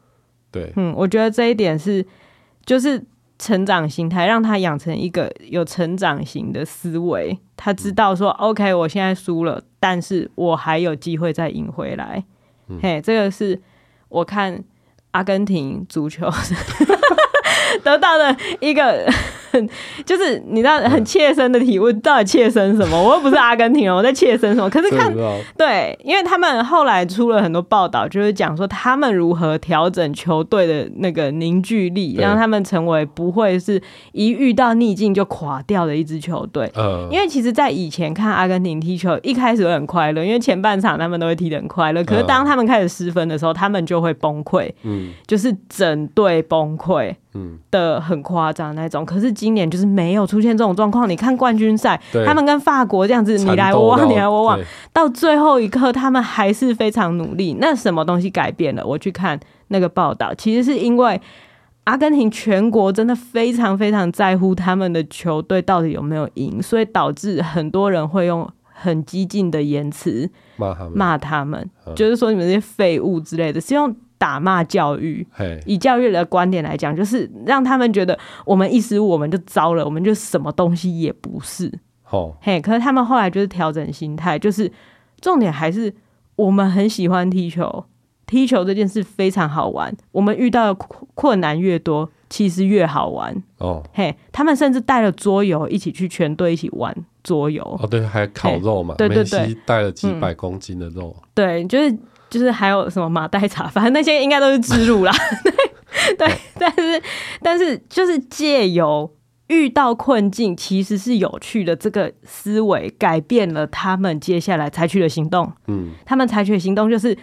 [0.50, 2.04] 对，嗯，我觉得这一点是
[2.66, 3.02] 就是。
[3.42, 7.36] 成长心态，让他养成一个有成长型的思维。
[7.56, 12.24] 他知道说、嗯、：“OK，我现在输了，但是我还有机会再赢回来。
[12.68, 13.60] 嗯”嘿，这个是
[14.08, 14.62] 我看
[15.10, 16.30] 阿根廷足球
[17.82, 19.04] 得到的一个。
[20.04, 23.02] 就是你知道很切身的体会，到底切身什么？
[23.02, 24.68] 我又不是阿根廷人， 我在切身什么？
[24.70, 25.12] 可是看
[25.56, 33.80] 对，因为他们后来出了很多报道，就是讲说他们如何调整球队的那个凝聚力，让他们成为不会是
[34.12, 36.70] 一遇到逆境就垮掉的一支球队。
[36.76, 42.02] 嗯，因为其实，在以前看阿根廷踢球，一开始会很快乐，因为前半场他们都会踢得很快乐。
[42.04, 44.70] 可是当他们开始失分的时候，他们就会崩溃。
[44.82, 47.14] 嗯，就是整队崩溃。
[47.34, 51.08] 嗯，的很夸张那种，可是今年就是没有出现这种状况。
[51.08, 54.58] 你看冠军赛，他们跟法国这样子，你来我往，你来我往，
[54.92, 57.56] 到最后一刻，他们还是非常努力。
[57.58, 58.86] 那什么东西改变了？
[58.86, 61.18] 我去看那个报道，其实是因为
[61.84, 73.96] 阿根廷全国真的非常非常在乎他们的球队到底有没有赢，所以导致很多人会用很激进的言辞骂他们，骂他们，就是说你们这些废物之类的，是用。
[74.22, 75.26] 打骂教育，
[75.66, 81.68] 以教育的观点来讲，就是让他们觉得我们一失误我们就糟了，我们就什么东西也不是。
[82.08, 84.70] 哦，嘿，可是他们后来就是调整心态，就是
[85.20, 85.92] 重点还是
[86.36, 87.84] 我们很喜欢踢球，
[88.24, 89.92] 踢球这件事非常好玩。
[90.12, 93.34] 我们遇到的困难越多，其实越好玩。
[93.58, 97.64] 哦，嘿，他们甚至带了桌游一起去全队一起玩桌游。
[97.82, 101.12] 哦，对，还烤肉嘛，对对对，带了几百公斤的肉。
[101.18, 101.98] 嗯、对，就是。
[102.32, 105.12] 就是还有什么马黛茶， 反正那些应该都是植入啦。
[106.16, 107.02] 对对，但是
[107.42, 109.14] 但是就是借由
[109.48, 115.52] 遇到困境，其实是有趣的这个思维，改变了他们接下来采取的行动。
[115.66, 117.14] 嗯，他们采取的行动就是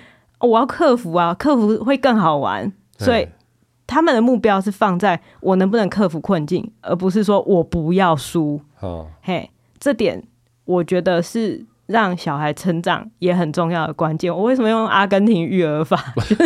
[0.41, 2.71] 我要克服啊，克服会更好玩。
[2.99, 3.27] 所以
[3.87, 8.61] 他们的目标是放在我能不能克服困境，而不是说我不要输。
[8.81, 10.23] 哦，嘿，这点
[10.65, 11.65] 我觉得是。
[11.89, 14.31] 让小孩成长也很重要的关键。
[14.31, 15.97] 我为什么用阿根廷育儿法？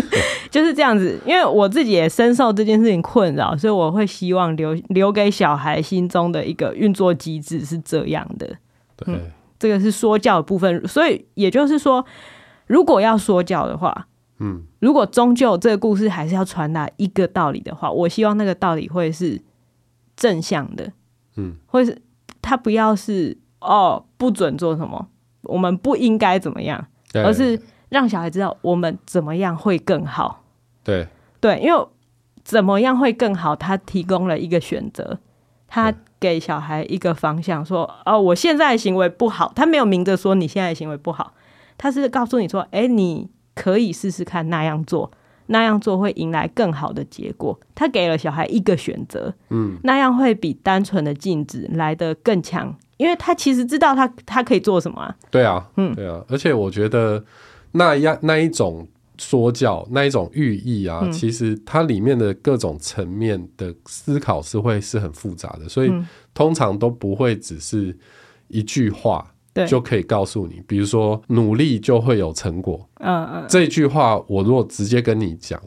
[0.49, 8.47] 就是这样子，因为我自己也深受这件事情困扰，所以我会希望留留给小孩心中的一个运作机制是这样的。
[8.95, 9.19] 对、嗯，
[9.59, 10.87] 这个是说教的部分。
[10.87, 12.05] 所以也就是说，
[12.67, 14.07] 如果要说教的话，
[14.39, 19.41] 嗯，如果终究这个故事还是要传达一个道理的话，我希望那个道理会是
[20.15, 20.93] 正向的，
[21.35, 22.01] 嗯，或是
[22.41, 25.09] 他不要是哦，不准做什么。
[25.43, 30.43] 我们不应该怎么样，而是让小孩知道我们怎么样会更好。
[30.83, 31.07] 对
[31.39, 31.87] 对，因为
[32.43, 35.17] 怎么样会更好，他提供了一个选择，
[35.67, 41.33] 他给小孩一个方向，说：“哦，我现在的行为不好。”他没有明着说你现在的行为不好，
[41.77, 45.11] 他是告诉你说：“哎，你可以试试看那样做，
[45.47, 52.75] 那样做会迎来更好的结果。”他给了小孩一个选择，嗯，那样会比单纯的禁止来得更强。
[53.03, 55.13] 因为他其实知道他他可以做什么啊？
[55.29, 57.21] 对啊，嗯，对啊，而且我觉得
[57.73, 58.87] 那样那一种
[59.17, 65.91] 说教那一种寓意啊，嗯、其实它里面的各种层面的思考是会是很复杂的，所以
[66.33, 67.93] 通常都不会只是
[68.47, 69.29] 一句话
[69.67, 75.61] 就可以告诉你，比如说努力就会有成果，嗯嗯，这句话我如果直接跟你讲，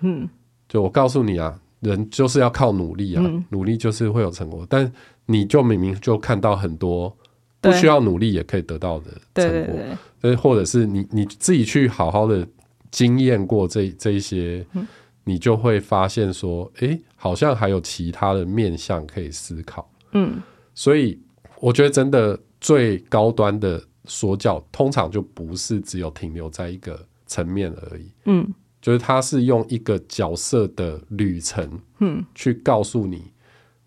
[0.00, 0.28] 嗯，
[0.68, 4.92] 就我告诉你啊，人就是要靠努力啊，嗯、努力就是会有成果，但。
[5.26, 7.16] 你就明明就看到很多
[7.60, 12.46] 不需要努力也可以得到的成果，对对对，或者是你你自己去好好的
[12.90, 14.86] 经验过这这一些，嗯，
[15.24, 19.90] 你就会发现说，哎，好像还有其他的面向可以思考。
[20.12, 20.42] 嗯，
[20.74, 21.18] 所以
[21.58, 28.12] 我觉得真的最高端的说教，通常就不是只有停留在一个层面而已。
[28.26, 28.46] 嗯，
[28.82, 33.32] 就是他是用一个角色的旅程，嗯，去告诉你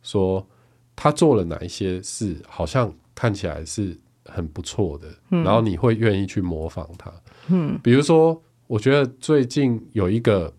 [0.02, 0.44] 说。
[0.98, 3.96] 他做了哪一些事，好像看起来是
[4.26, 7.10] 很不错的，嗯，然后你会愿意去模仿他。
[7.50, 10.52] 嗯，比如说，我觉得最近有一个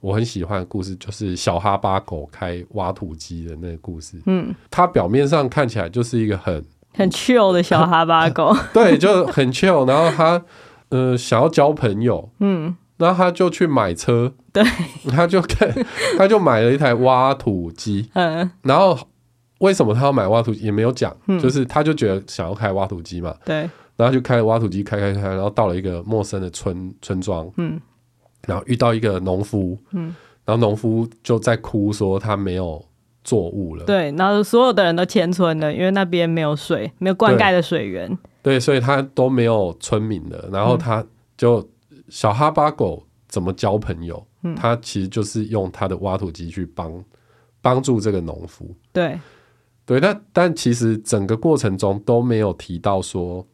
[0.00, 4.22] 我很喜欢的故事，就是小哈巴狗开挖土机的那个故事。
[4.26, 6.64] 嗯，他表面上看起来就是一个很
[6.94, 9.86] 很 chill 的 小哈巴狗， 对，就很 chill。
[9.86, 10.42] 然后他
[10.90, 14.62] 呃想要交朋友，嗯，然后他就去买车，对，
[15.10, 15.68] 他就看
[16.16, 18.96] 他就买了一台挖土机，嗯，然后。
[19.62, 23.34] 为什么他要买挖土机也没有讲，嗯，就是他就觉得想要开挖土机嘛。
[23.44, 23.68] 对。
[23.94, 27.78] 然后就开挖土机开开开，然后到了一个陌生的村村庄，嗯，
[28.46, 32.82] 然后遇到一个农夫，嗯，然后农夫就在哭说他没有
[33.22, 38.08] 作物了，对，然后所有的人都迁村了，因为那边没有水，没有灌溉的水源，
[38.42, 41.04] 对，对，所以他都没有村民了，然后他
[41.36, 41.60] 就、
[41.90, 44.26] 嗯、小哈巴狗怎么交朋友？
[44.42, 47.04] 嗯，他其实就是用他的挖土机去帮
[47.60, 49.20] 帮助这个农夫，对。
[49.84, 53.44] 对，但但其实整个过程中都没有提到说，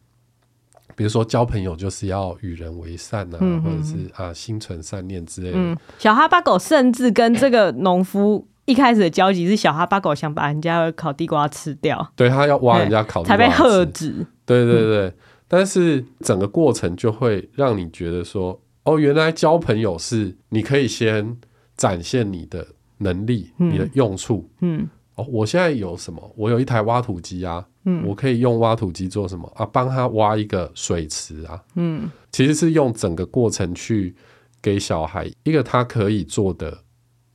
[0.95, 5.57] 比如说交朋友就是要与人为善啊，嗯、或者是啊心存善念之类的。
[5.57, 14.27] 嗯，小哈巴狗甚至跟这个农夫一开始的交集是小哈巴狗想把人家的烤地瓜吃掉，对，他要挖人家烤地瓜，才被喝止。
[14.45, 15.15] 对对对，嗯，
[15.49, 21.39] 但是整个过程就会让你觉得说，哦，原来交朋友是你可以先
[21.75, 22.67] 展现你的
[22.99, 24.87] 能力，嗯、你的用处，嗯。
[25.19, 26.33] 哦，我现在有什么？
[26.37, 29.67] 我有一台挖土机啊，嗯，我可以用挖土机做什么啊？
[29.67, 34.15] 帮他挖一个水池啊，嗯，其实是用整个过程去
[34.63, 36.79] 给小孩一个他可以做的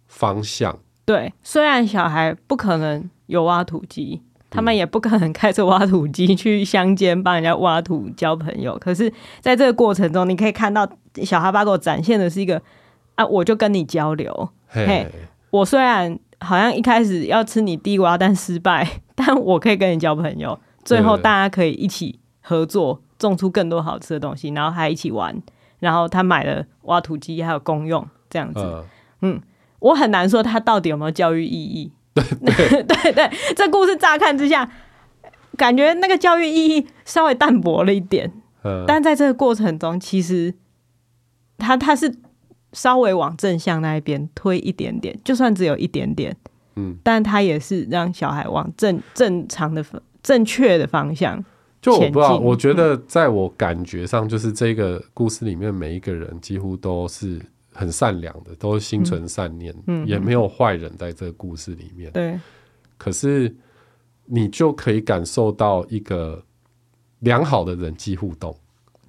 [0.08, 0.80] 方向。
[1.04, 9.12] 对，虽然小孩不可能有挖土机，他们也不可能开着挖土机去乡间帮人家挖土交朋友，可是
[9.42, 10.90] 在这个过程中，你可以看到
[11.26, 12.62] 小哈巴狗展现的是一个
[13.16, 15.12] 啊，我就跟你交流，嘿，嘿，
[15.50, 16.18] 我虽然。
[16.44, 18.88] 好像一开始要吃你地瓜，但失败。
[19.16, 25.41] 但我可以跟你交朋友，最后大家可以一起合作，种出更多好吃的东西，然后还一起玩。
[25.80, 28.60] 然后他买了挖土机，还有公用这样子。
[28.60, 28.86] 呃、
[29.22, 29.41] 嗯，
[29.80, 31.91] 我很难说他到底有没有教育意义。
[32.14, 32.24] 对
[32.84, 32.84] 对
[33.14, 34.70] 对，这故事乍看之下，
[35.58, 38.32] 感觉那个教育意义稍微淡薄了一点。
[38.64, 40.54] 呃、但在这个过程中，其实
[41.58, 42.20] 他他是。
[42.74, 46.36] 稍微往正向那一边推一点点，就算只有一点点，
[46.76, 49.86] 嗯，但他也是让小孩往正正常的、
[50.21, 51.43] 正确的方向。
[51.82, 57.41] 就我不知道，我觉得在我感觉上，就是这个故事里面每一个人几乎都是
[57.74, 62.09] 很善良的，都心存善念，嗯，也没有坏人在这个故事里面。
[62.13, 62.39] 对，
[62.97, 63.53] 可是
[64.26, 66.41] 你就可以感受到一个
[67.19, 68.55] 良好的人际互动。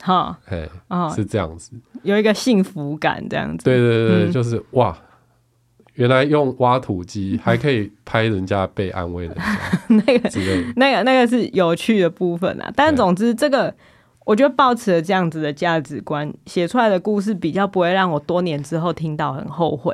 [0.04, 3.64] 哈，哎，哦，是这样子，有一个幸福感，这样子。
[3.64, 4.94] 对对对，嗯、就是哇，
[5.94, 9.34] 原来用挖土机还可以拍人家被安慰的
[9.88, 12.70] 那个之类，那个那个是有趣的部分啊。
[12.76, 13.74] 但总之，这个
[14.26, 19.90] 我觉得抱持了这样子的价值观写出来的故事，比较不会让我多年之后听到很后悔。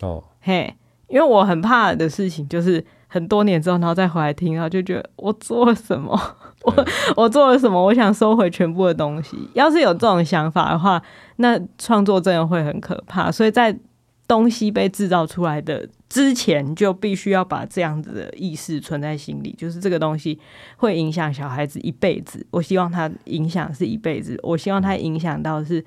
[0.00, 0.74] 哦，嘿，
[1.06, 6.20] 因为我很怕的事情就是很多年之后，然后再回来听，然后就觉得我做了什么。
[6.62, 6.86] 我
[7.16, 7.80] 我做了什么？
[7.80, 9.36] 我想收回全部的东西。
[9.54, 11.00] 要是有这种想法的话，
[11.36, 13.30] 那创作真的会很可怕。
[13.30, 13.78] 所以在
[14.26, 20.40] 东西被制造出来的之前，就必须要把这样子的意识存在心里，就是这个东西
[20.78, 22.44] 会影响小孩子一辈子。
[22.50, 25.84] 我希望他影响是一辈子，我希望他影响到是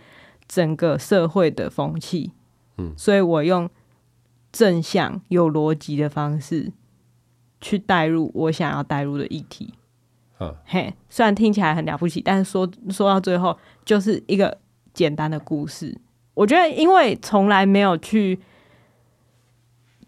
[0.48, 2.32] 整个社会的风气。
[2.78, 3.70] 嗯，所以我用
[4.54, 6.72] 正向有逻辑的方式
[7.60, 9.74] 去带入我想要带入的议题。
[10.66, 14.58] 嘿，虽然听起来很了不起，但是说说到最后就是一个
[14.94, 15.98] 简单的故事。
[16.34, 18.40] 我觉得，因为从来没有去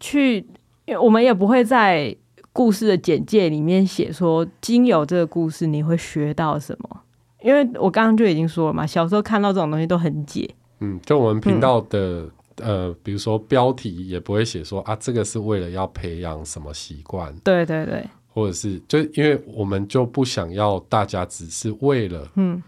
[0.00, 0.38] 去，
[0.86, 2.16] 因为我们也不会在
[2.52, 7.02] 故事的简介里面写说，经由这个故事你会学到什么。
[7.42, 10.54] 因为我刚刚就已经说了嘛，小时候看到这种东西都很解。
[10.80, 12.22] 嗯，就我们频道的、
[12.56, 17.34] 嗯、呃，比如说标题也不会写说啊，这个是为了要培养什么习惯。
[17.44, 18.06] 对对对。
[18.32, 22.62] 或者是，就因为我们就不想要大家只是为了，嗯，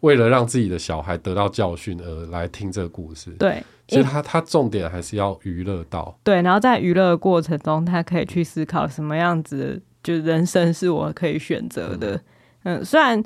[0.00, 3.30] 为了让自己的小孩得到教训而来听这个故事。
[3.32, 6.16] 对，其实他他重点还是要娱乐到。
[6.22, 12.14] 对，然后在娱乐的过程中，他可以去思考什么样子，就人生是我可以选择的。
[12.64, 13.22] 嗯，嗯，虽然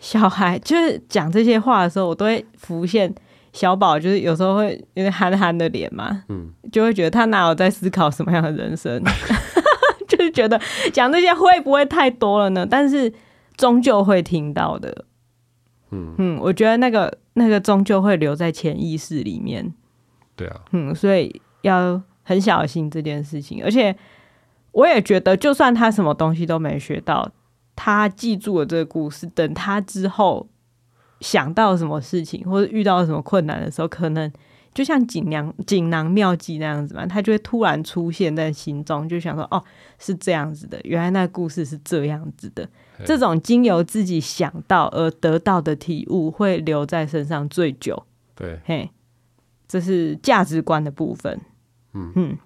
[0.00, 3.14] 小孩就是讲这些话的时候，我都会浮现
[3.52, 9.00] 小宝，就是有时候会有点憨憨的脸嘛，嗯，就会觉得他哪有在思考什么样的人生。
[10.32, 10.60] 就是觉得
[10.92, 12.66] 讲这些会不会太多了呢？
[12.68, 13.12] 但是
[13.56, 15.04] 终究会听到的，
[15.90, 19.72] 嗯嗯，我觉得那个那个终究会留在潜意识里面。
[20.34, 23.62] 对啊，嗯，所以要很小心这件事情。
[23.62, 23.94] 而且
[24.72, 27.30] 我也觉得，就算他什么东西都没学到，
[27.76, 30.48] 他记住了这个故事，等他之后
[31.20, 34.32] 想到什么事情或者遇到什么困难的时候，可能。
[34.74, 39.62] 就像锦囊锦囊妙计那样子嘛，他就会突然出现在心中，就想说：“哦，
[39.98, 42.68] 是这样子的，原来那故事是这样子的。”
[43.04, 48.00] 这种经由自己想到而得到的体悟，会留在身上最久。
[48.34, 48.88] 对，嘿，
[49.66, 51.40] 这是价值观的部分。
[51.94, 52.38] 嗯嗯，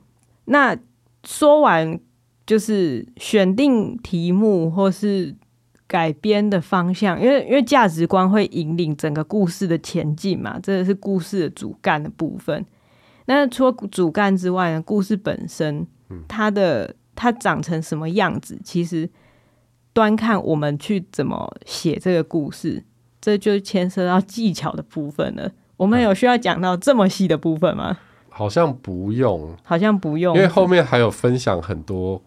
[0.47, 0.77] 那
[1.25, 2.01] 说完
[2.47, 5.35] 就是选定题目或是
[5.89, 12.65] 改编的方向，因为因为价值观会引领整个故事的前进嘛，这是故事的主干的部分。
[13.27, 15.87] 那除了主干之外呢，故事本身，
[16.29, 19.09] 它的它长成什么样子，其实
[19.93, 22.85] 端看我们去怎么写这个故事，
[23.21, 25.51] 这就牵涉到技巧的部分了。
[25.77, 27.99] 我们有需要讲到这么细的部分吗？
[28.29, 32.23] 好像不用，好像不用，因为后面还有分享很多。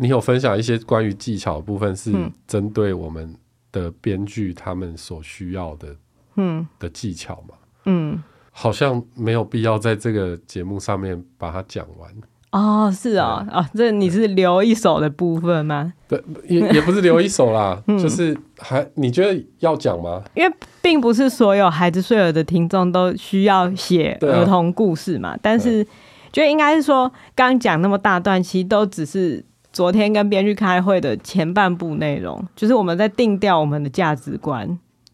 [0.00, 2.12] 你有分享一些关于技巧的部分，是
[2.46, 3.34] 针对我们
[3.72, 5.88] 的编剧他们所需要的，
[6.36, 7.54] 嗯，的技巧嘛？
[7.86, 8.22] 嗯，
[8.52, 12.08] 好像没有必要在这个节目上面把它讲完。
[12.52, 15.92] 哦，是哦，哦，这你是留一手的部分吗？
[16.06, 20.22] 对，也也不是留一手啦， 嗯、就是还你觉得要讲吗？
[20.36, 25.84] 因为并不是所有孩子睡了的听众都需要写儿童故事嘛，啊、但是
[26.30, 29.44] 就应该是说，刚讲那么大段，其实都只是。
[29.78, 34.66] 昨天跟编剧开会的前半部内容，就是我们在定调我们的价值观。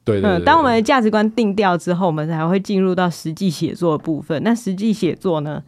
[0.04, 4.42] 对，对，对，对，嗯，当我们的价值观定调之后，我们才会进入到实际写作的部分。
[4.42, 5.62] 那实际写作呢，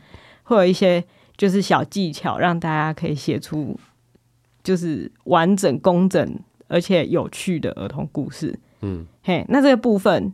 [0.44, 1.04] 会有一些
[1.36, 3.78] 就是小技巧，让大家可以写出
[4.64, 6.34] 就是完整、工整
[6.66, 8.58] 而且有趣的儿童故事。
[8.80, 10.32] 嗯，嘿，那这个部分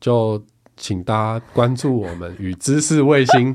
[0.00, 0.40] 就。
[0.76, 3.52] 请大家关注我们与知识卫星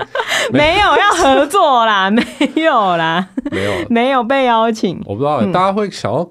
[0.57, 2.23] 没，有要合作啦， 没
[2.55, 4.99] 有啦，没有没有被邀请。
[5.05, 6.29] 我不知道、欸嗯、大家会想要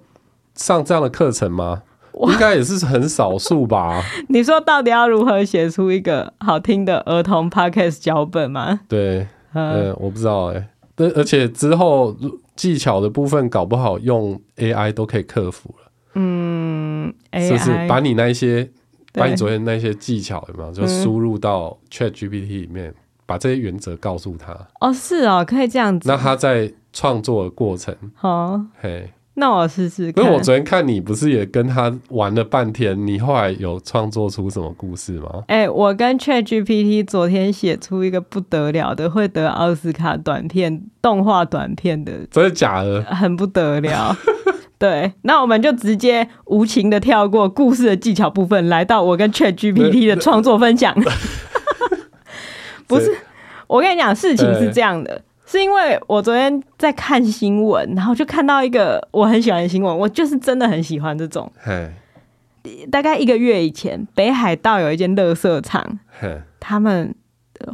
[0.55, 1.83] 上这样的课程吗？
[2.21, 4.03] 应该也是很少数吧。
[4.29, 8.81] 你说到底要如何写出一个好听的儿童 podcast 脚本吗？
[8.89, 10.69] 对，嗯，我不知道哎、欸。
[10.97, 12.17] 而而且之后
[12.57, 15.91] 技巧的部分搞不好用 AI 都可以克服了。
[16.15, 18.69] 嗯，是不是把你那一些？
[19.15, 22.95] 把你昨天那些技巧有没有就输入到 Chat GPT 里面，嗯、
[23.29, 24.57] 把这些原则告诉他。
[24.81, 26.09] 哦，是哦，可以这样子。
[26.09, 30.25] 那他在创作的过程，哦，嘿，那我试试看。
[30.25, 35.45] 因为我昨天看你不是也跟他玩了半天，你后来有创作出什么故事吗？
[35.49, 43.03] 哎、欸，我跟 Chat GPT 昨天写出一个不得了的，会得奥斯卡短片动画短片的，真的假的？
[43.03, 44.17] 很不得了。
[44.79, 50.97] 对，那我们就直接无情的跳过故事的技巧部分，来到我跟 Chat GPT 的创作分享。
[52.89, 53.17] 不是，
[53.69, 61.53] 我跟你讲，事情是这样的，是因为我昨天在看新闻，然后就看到一个我很喜欢的新闻，我就是真的很喜欢这种。
[62.91, 66.01] 大概一个月以前，北海道有一间垃圾场，
[66.59, 67.15] 他们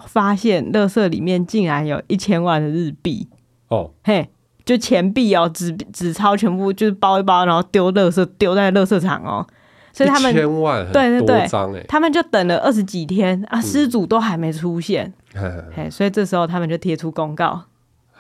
[0.07, 3.29] 发现垃圾里面竟然有一千万的日币。
[3.69, 4.29] 哦，嘿。
[4.65, 9.47] 就钱币哦，纸纸钞全部就是包一包，然后丢垃圾，丢在垃圾场哦。
[9.95, 15.11] 所以他们一千万，对对对，他们就等了二十几天啊，失主都还没出现。
[15.35, 17.63] 嗯、嘿，所以这时候他们就贴出公告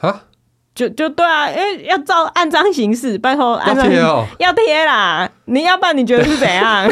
[0.00, 0.22] 啊，
[0.72, 3.92] 就就对啊，因为要照按章行事，拜托按章
[4.38, 5.28] 要贴啦。
[5.46, 6.88] 你要不然你觉得是怎样？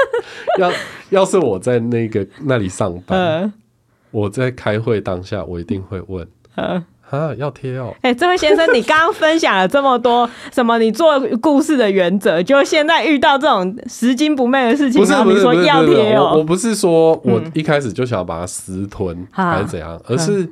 [0.60, 0.72] 要
[1.10, 3.52] 要是我在那个那里上班，呃、
[4.12, 6.28] 我在开会当下，我一定会问。
[6.56, 7.94] 呃啊，要贴哦！
[8.02, 10.76] 哎、欸，这位先生，你刚刚分享了这么多什么？
[10.78, 16.34] 你做故事的原则，就现在遇到这种拾金不昧的事情，不是你说要贴哦。
[16.36, 20.50] 我不是说我一开始就想要把它私吞、嗯、还是怎样，而是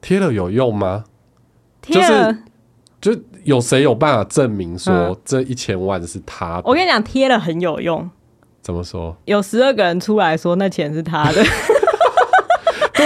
[0.00, 1.04] 贴了有用吗？
[1.80, 2.36] 贴了，
[3.00, 6.62] 就是就有谁有办法证明说这一千万是他的？
[6.64, 8.10] 我跟你讲，贴了很有用。
[8.60, 9.16] 怎么说？
[9.24, 11.42] 有十二个人出来说那钱是他的。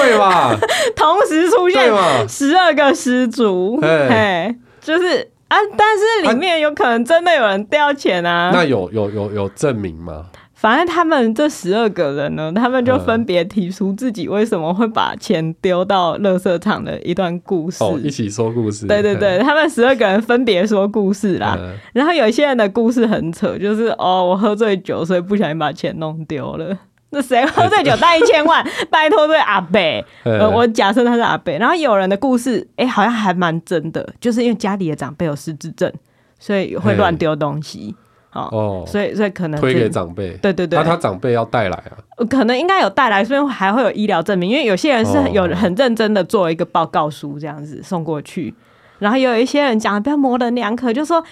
[0.05, 0.59] 对吧？
[0.94, 1.92] 同时出现
[2.28, 8.50] 十二个失主，哎，就是啊，但是里面有可能真的有人掉钱啊。
[8.52, 10.26] 那有有有有证明吗？
[10.55, 17.84] 反正他们这十二个人呢，他们就分别提出自己为什么会把钱丢到垃圾场的一段故事。
[17.84, 18.86] 哦，一起说故事。
[18.86, 21.59] 对对对，他们十二个人分别说故事啦。
[21.92, 26.74] 然后有一些人的故事很扯，就是哦，我喝醉酒，所以不小心把钱弄丢了。
[27.19, 28.67] 那谁喝醉酒带一千万？
[28.91, 29.79] 拜托对阿伯，
[30.25, 31.57] 呃，我假设他是阿伯。
[31.59, 35.93] 然后有人的故事，哎、欸，好像还蛮真的，就是因为家里的长辈有失智症，
[36.41, 37.95] 所以会乱丢东西。
[38.33, 40.31] 哦，所以所以可能推给长辈。
[40.43, 41.95] 对对对，那他长辈要带来啊？
[42.29, 44.51] 可能应该有带来，所以还会有医疗证明。
[44.51, 48.53] 因为有些人是有很认真的做一个报告书这样子送过去，
[48.99, 51.25] 然后有一些人讲的比较模棱两可，就说。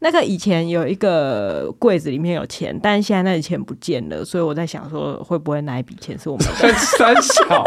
[0.00, 6.68] 那个以前有一个柜子里面有钱，但是现在那笔钱不见了，所以我在想说，会不会那一笔钱是我们的？
[6.78, 7.64] 三小，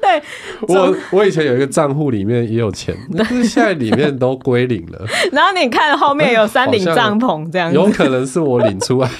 [0.00, 0.22] 对，
[0.68, 5.06] 我我以前有一个账户里面也有钱， 但是现在里面都归零了。
[5.30, 9.10] 然后你看后面有三顶帐篷这样子，有可能是我领出来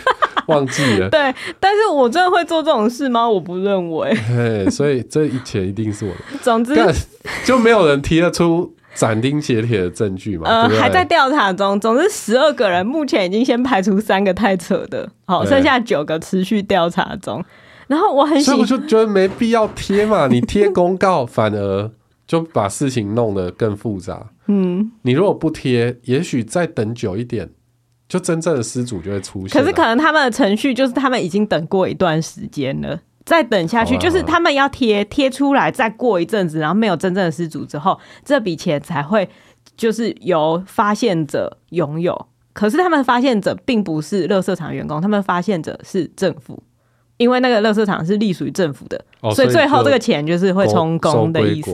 [0.46, 1.08] 忘记了。
[1.12, 3.28] 对，但是我真的会做这种事吗？
[3.28, 4.16] 我不认为。
[4.28, 6.38] 对，所以这一钱一定是我的。
[6.40, 6.74] 总之，
[7.44, 8.74] 就没有人提得出。
[8.94, 10.48] 斩钉截铁的证据嘛？
[10.48, 11.78] 呃，对对还在调查中。
[11.80, 17.44] 总之，十二个人目前已经先排除三个太扯的，好，剩下九个持续调查中。
[17.86, 21.90] 然后我很喜，所以我就觉得没必要贴嘛， 你贴公告反而
[22.26, 24.30] 就把事情弄得更复杂。
[24.46, 27.50] 嗯，你如果不贴，也许再等久一点，
[28.08, 29.60] 就真正的失主就会出现。
[29.60, 32.98] 可是可能他们的程序就是他们已经等过一段时间了。
[33.24, 39.28] 再等下去，就是他们要贴贴出来，再过一阵子，然后没有真正的失主之后，这笔钱才会
[39.76, 42.26] 就是由发现者拥有。
[42.52, 46.62] 可是他们发现者并不是垃圾场员工，他们发现者是政府。
[47.16, 51.72] 因为那个垃圾场是隶属于政府的，哦，所以最后这个钱就是会充公的意思。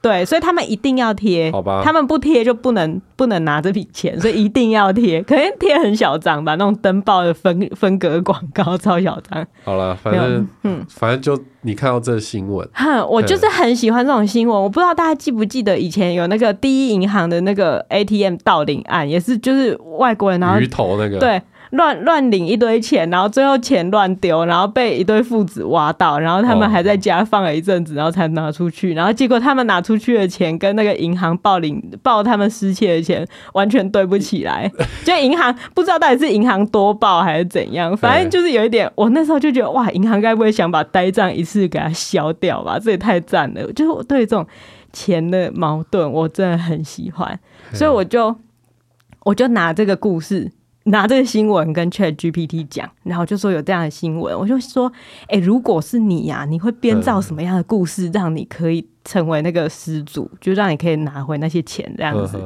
[0.00, 1.82] 对，所以他们一定要贴，好吧？
[1.84, 5.22] 他们不贴就不能不能拿这笔钱，所以一定要贴。
[5.22, 9.46] 可能贴很小张吧，那种登报的分分隔广告超小张。
[9.62, 14.62] 好了，反正嗯，反正就你看到这新闻，哼，我就是很喜欢这种新闻。
[14.62, 21.42] 我不知道大家记不记得以前有那个第一银行的那个 ATM 盗领案，也是就是外国人然后鱼头那个对。
[21.70, 34.70] 乱乱领一堆钱，然后最后钱乱丢，然后被一对父子挖到，然后他们还在家放了一阵子，然后才拿出去，然后结果他们拿出去的钱跟那个银行报领报他们失窃的钱完全对不起来，
[35.04, 42.78] 就银行不知道到底是银行多报还是怎样，反正就是有一点，我那时候就觉得哇，银行该不会想把呆账一次给它消掉吧？
[42.78, 44.46] 这也太赞了，就是我对这种
[44.92, 47.38] 钱的矛盾我真的很喜欢，
[47.72, 48.34] 所以我就
[49.24, 50.50] 我就拿这个故事。
[50.88, 54.90] 拿这个新闻跟 Chat GPT 讲，然后就说有这样的新闻，我就说，
[55.22, 62.40] 哎、欸，如果是你呀、啊，你会编造什么样的故事，让你可以成为那个失主，就让你可以拿回那些钱这样子。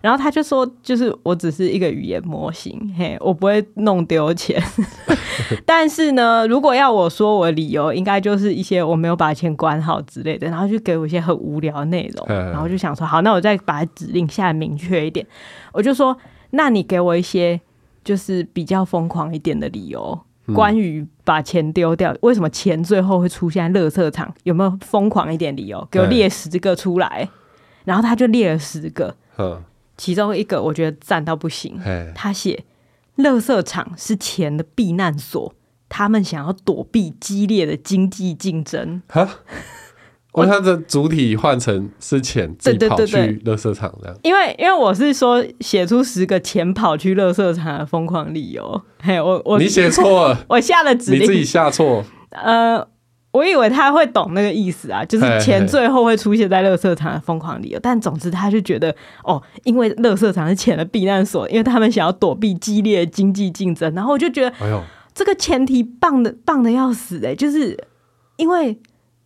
[0.00, 4.60] 然后他就说，就是我只是一个语言模型，嘿，我不会弄丢钱。
[5.64, 15.24] 但是呢，如果要我说我的理由，应该就是一些我没有把钱管好之类的，然后就给我一些很无聊的内容，然后就想说，好，那我再把指令下来明确一点，
[15.72, 16.16] 我就说，
[16.50, 17.60] 那你给我一些。
[18.04, 20.18] 就是比较疯狂一点的理由，
[20.54, 24.34] 关于把钱丢掉，为什么钱最后会出现在垃圾场？
[24.42, 25.86] 有没有疯狂一点理由？
[25.90, 27.28] 给我列十个出来，
[27.84, 29.14] 然后他就列了十个，
[29.96, 31.78] 其中一个我觉得赞到不行，
[32.14, 32.64] 他写
[33.18, 35.54] 垃圾场是钱的避难所，
[35.88, 39.02] 他们想要躲避激烈的经济竞争。
[40.32, 44.16] 我它的主体换成是钱，自己跑去垃圾场这样。
[44.22, 48.82] 因为因为我是说写出十个钱跑去垃圾场的疯狂理由。
[49.02, 52.02] 嘿，我我你写错了， 我下了指令，你自己下错。
[52.32, 52.82] 呃，
[53.32, 57.78] 我以为他会懂那个意思啊，就是钱最后会出现在垃圾场的疯狂理由。
[57.82, 63.94] 但总之，他就觉得哦，因为垃圾场是钱的避难所，因为他们想要躲避激烈的经济竞争。
[63.94, 67.76] 然后我就觉得，哎呦，这个前提棒的棒的要死哎、欸，就是
[68.38, 68.78] 因为。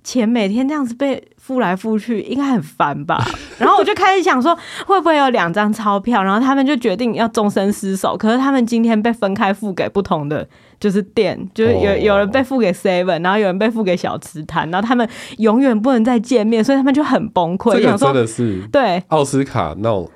[0.06, 3.20] 钱每天这样子被付来付去，应该很烦吧？
[3.58, 6.22] 然后我就开始想说，会不会有两张钞票？
[6.22, 8.16] 然后他们就决定要终身厮守。
[8.16, 10.48] 可是他们今天被分开付给不同的，
[10.78, 17.72] 就是店，就是有有人被付给 Seven，然后有人被付给小吃摊，然后他们永远不能再见面，所以他们就很崩溃。
[17.72, 20.08] 这个真的是对奥斯卡那种。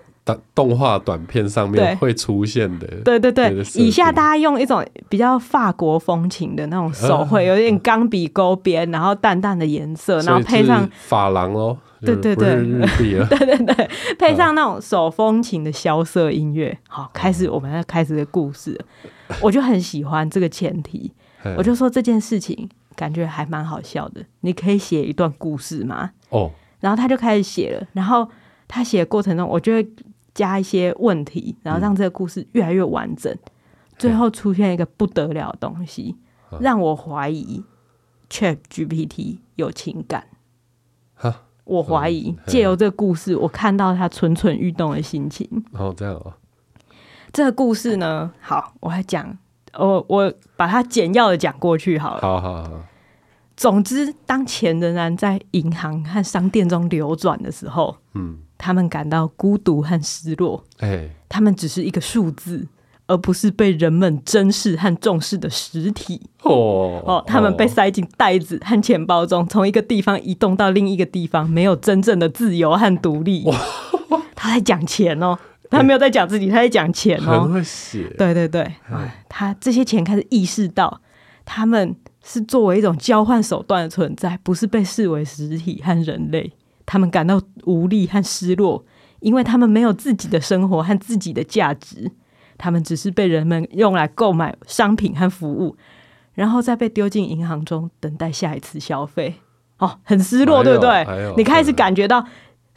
[0.54, 3.64] 动画短片上面会出现的，对对对，对。
[3.74, 18.78] 以下大家用一种比较法国风情的那种手绘，有点钢笔勾边，然后淡淡的颜色，然后配上珐琅哦，对对对，对 对对，配上那种手风琴的萧瑟音乐，好，开始我们要开始的故事。
[19.40, 21.12] 我就很喜欢这个前提，
[21.56, 26.10] 我就说这件事情感觉还蛮好笑的，你可以写一段故事吗？
[26.30, 26.50] 哦，
[26.80, 28.28] 然后他就开始写了，然后
[28.66, 29.88] 他写的过程中，我就会。
[30.34, 33.50] 加一些问题，然后让这个故事越来越完整，嗯、
[33.98, 36.16] 最后出现一个不得了的东西，
[36.60, 37.62] 让我怀疑
[38.28, 40.26] ChatGPT 有情感。
[41.64, 45.48] 我怀疑借由这个故事，我看到他蠢蠢欲动的心情。
[45.72, 46.34] 哦，这样哦。
[47.32, 49.38] 这个故事呢，好，我来讲，
[49.78, 52.20] 我我把它简要的讲过去好了。
[52.22, 52.70] 好好好。
[53.56, 58.40] 总之，当钱仍然在银行和商店中流转的时候，嗯。
[58.60, 60.62] 他们感到孤独和失落。
[60.80, 62.68] 哎、他们只是一个数字，
[63.06, 66.20] 而不是被人们珍视和重视的实体。
[66.42, 73.46] 哦，哦，他们被塞进袋子和钱包中，从一个地方移动到另一个地方，没有真正的自由和独立。
[74.36, 75.38] 他在讲钱哦，
[75.70, 77.40] 他没有在讲自己，他在讲钱哦。
[77.40, 78.04] 很会写。
[78.18, 78.74] 对对对，
[79.28, 81.00] 他这些钱开始意识到，
[81.46, 86.52] 他们是作为一种交换手段的存在，不是被视为实体和人类。
[86.90, 88.84] 他们感到无力和失落，
[89.20, 92.10] 因为他们没有自己的生活和自己的价值，
[92.58, 95.76] 他们只是被人们用来购买商品和服务，
[96.34, 99.36] 然后再被丢进银行中等待下一次消费。
[99.78, 101.06] 哦，很失落，对不对？
[101.36, 102.26] 你开始感觉到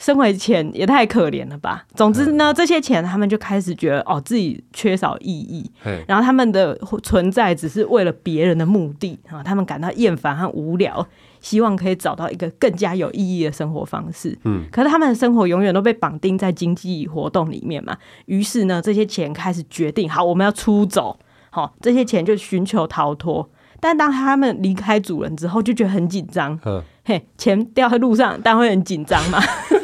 [0.03, 1.85] 身为钱也太可怜了吧。
[1.95, 5.71] 总之呢，这些钱他们就开始觉得哦，自己缺少意义，
[6.05, 11.07] 然后他们的存在只是为了别人的目的啊，他们感到厌烦和无聊，
[11.39, 14.37] 希望可以找到一个更加有意义的生活方式。
[14.43, 17.95] 嗯，可是他们的生活永远都被绑定在经济活动里面嘛。
[18.25, 21.17] 于是呢，这些钱开始决定，好，我们要出走。
[21.49, 23.49] 好，这些钱就寻求逃脱。
[23.79, 26.59] 但当他们离开主人之后，就觉得很紧张。
[27.05, 29.39] 嘿，钱掉在路上，但会很紧张嘛。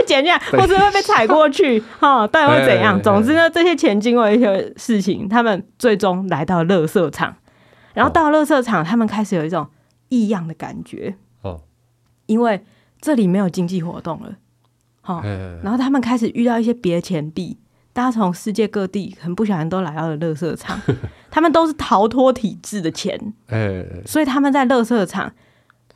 [0.00, 1.80] 被捡下来，或者会被踩过去？
[2.00, 3.00] 哈，到底会怎样？
[3.02, 7.36] 总之呢，这些钱经过一些事情，他们最终来到了垃圾场。
[7.92, 9.66] 然后到了垃圾场，他们开始有一种
[10.08, 11.14] 异样的感觉。
[11.42, 11.62] 哦，
[12.26, 12.64] 因为
[13.00, 14.34] 这里没有经济活动了。
[15.00, 15.22] 好，
[15.62, 17.58] 然后他们开始遇到一些别的钱币。
[17.92, 20.76] 大家从世界各地很不小心都来到了乐色场，
[21.30, 23.16] 他们都是逃脱体制的钱，
[24.04, 25.32] 所以他们在乐色场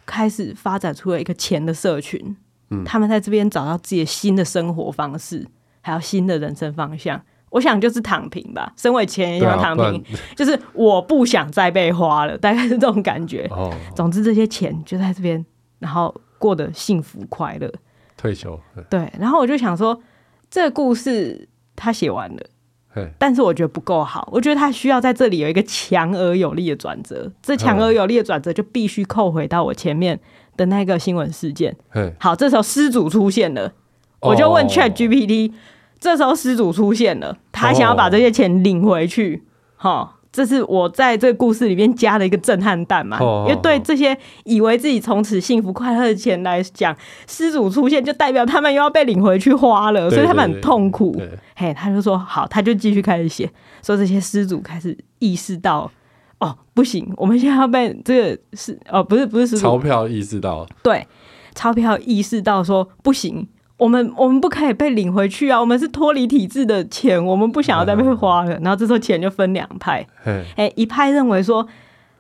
[0.07, 2.37] 开始发展出了一个钱的社群，
[2.85, 5.47] 他们在这边找到自己的新的生活方式，
[5.81, 7.21] 还有新的人生方向。
[7.51, 10.05] 我想就是躺平吧，身为钱也要躺平，
[10.37, 13.51] 就是我不想再被花了，大概是这种感觉。
[13.95, 15.45] 总之这些钱就在这边，
[15.79, 17.73] 然后过得幸福快乐，
[18.17, 18.61] 退休。
[18.91, 20.01] 对，然后我就想说
[20.51, 21.49] 这个故事。
[21.81, 22.43] 他写完了，
[23.19, 24.29] 但是我觉得不够好。
[24.33, 27.31] 我觉得他需要在这里有一个强而有力的转折。
[27.41, 30.19] 这强而有力的转折就必须扣回到我前面
[30.59, 31.75] 的那个新闻事件。
[32.21, 33.73] 好，这时候失主出现了，
[34.21, 35.53] 我就问 Chat GPT，
[35.99, 39.45] 这时候失主出现了，他想要把这些钱领回去，
[39.77, 40.17] 哈。
[40.31, 43.19] 这是我在这个故事里面加的一个震撼弹嘛？
[43.19, 46.95] 因为对这些以为自己从此幸福快乐的钱来讲，
[47.27, 51.19] 失主出现就代表他们又要被领回去花了，所以他们很痛苦。
[51.57, 53.51] 嘿，他就说好，他就继续开始写，
[53.83, 55.91] 说这些失主开始意识到，
[56.39, 61.07] 哦，不行，我们现在要被这个是哦，不是不是钞票意识到，对，
[61.55, 63.49] 钞票意识到说不行。
[63.77, 65.61] 我们我们不可以被领回去啊！
[65.61, 68.51] 我们是脱离体制的钱，我们不想要再被花了。
[68.59, 70.05] 然后这时候钱就分两派，
[70.57, 71.65] 哎，一派认为说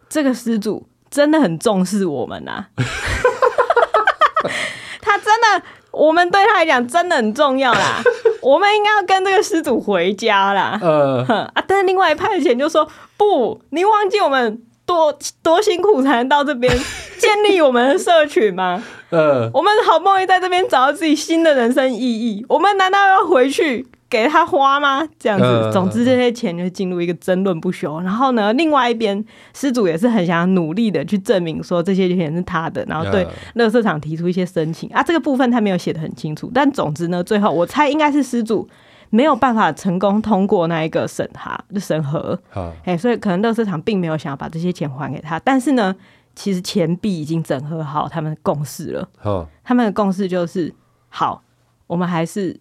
[0.08, 2.64] 这个失主真的很重视我们呐，
[5.02, 8.00] 他真的，我们对他来讲真的很重要啦，
[8.48, 10.78] 我们应该要跟这个失主回家啦。
[10.82, 11.24] 呃
[11.54, 14.62] 啊，但是另外一派的钱就说不，你忘记我们。
[14.88, 16.74] 多多辛苦才能到这边
[17.18, 18.82] 建立我们的社群吗？
[19.12, 25.06] 呃，我们好不容易在这边找到自己新的人生意义，我们难道要回去给他花吗？
[25.18, 28.00] 这样子，呃、总之这些钱就进入一个争论不休。
[28.00, 35.02] 然后呢，另外一边失主也是很想要努力的去证明说这些钱是他的，然后对乐色场提出一些申请啊。
[35.02, 38.68] 这个部分他没有写的很清楚，但总之呢，最后我猜应该是失主。
[39.10, 42.38] 没有办法成功通过那一个审查的审核，
[42.84, 45.96] 哎，所以可能乐色场并没有想要把这些钱还给他，但是呢，
[46.34, 49.48] 其实钱币已经整合好他们的共识了。
[49.64, 50.70] 他们的共识就是
[51.08, 51.42] 好，
[51.86, 52.60] 我们还是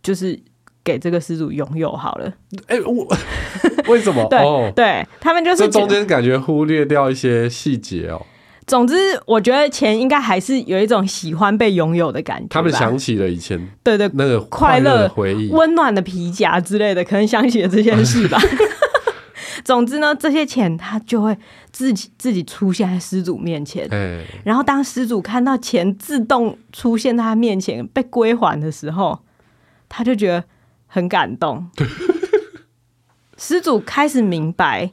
[0.00, 0.40] 就是
[0.90, 2.32] 给这个失主拥有好了。
[2.66, 3.06] 哎，我
[3.86, 4.26] 为什么？
[4.30, 8.20] 对对，他们就是这中间感觉忽略掉一些细节哦。
[8.66, 8.94] 总之，
[9.26, 12.46] 我觉得钱应该还是有一种喜欢被拥有的感觉。
[12.50, 18.40] 他们想起了以前，对对，那个快乐的回忆、温暖的皮夹之类的，可能想起了这件事吧。
[19.64, 21.36] 总之呢，这些钱他就会
[21.72, 23.88] 自己自己出现在失主面前。
[24.44, 29.18] 然后当失主看到钱自动出现在他面前被归还的时候，
[29.88, 30.44] 他就觉得
[30.90, 31.70] 很感动。
[33.38, 34.92] 失主开始明白，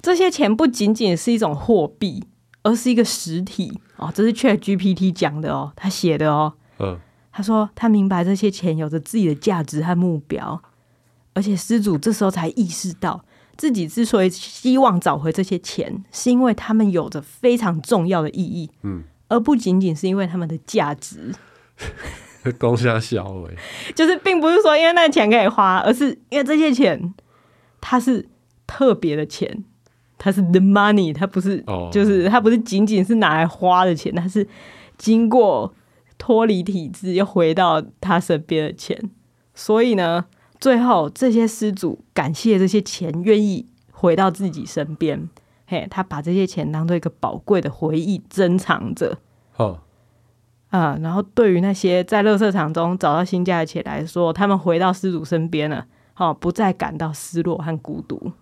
[0.00, 2.22] 这些钱不仅仅是一种货币。
[2.62, 6.52] 而是一个实体哦，这是 ChatGPT 讲的哦，他写的哦。
[6.78, 6.98] 嗯，
[7.32, 10.60] 他说他明白这些钱有着自己的价值和目标，
[11.32, 13.24] 而且失主这时候才意识到，
[13.56, 21.34] 自己之所以希望找回这些钱，是因为他们有着非常重要的意义，嗯，而不仅仅是因为他们的价值。
[22.58, 23.56] 攻下小尾，
[23.94, 27.14] 就是并不是说因为那钱可以花，而是因为这些钱
[27.80, 28.28] 它是
[28.66, 29.64] 特别的钱。
[30.22, 34.46] 它是 the money，它不是，就是它不是仅仅是拿来花的钱，它是
[34.98, 35.74] 经过
[36.18, 39.10] 脱离体制又回到他身边的钱。
[39.54, 40.26] 所以呢，
[40.60, 45.26] 最后这些失主感谢这些钱愿意回到自己身边，
[45.66, 49.16] 嘿，他把这些钱当做一个宝贵的回忆珍藏着。
[49.56, 49.80] 哦，
[50.70, 55.84] 啊，然后对于那些在垃圾场中找到新家的钱来说，他们回到失主身边了，
[56.16, 58.32] 哦，不再感到失落和孤独。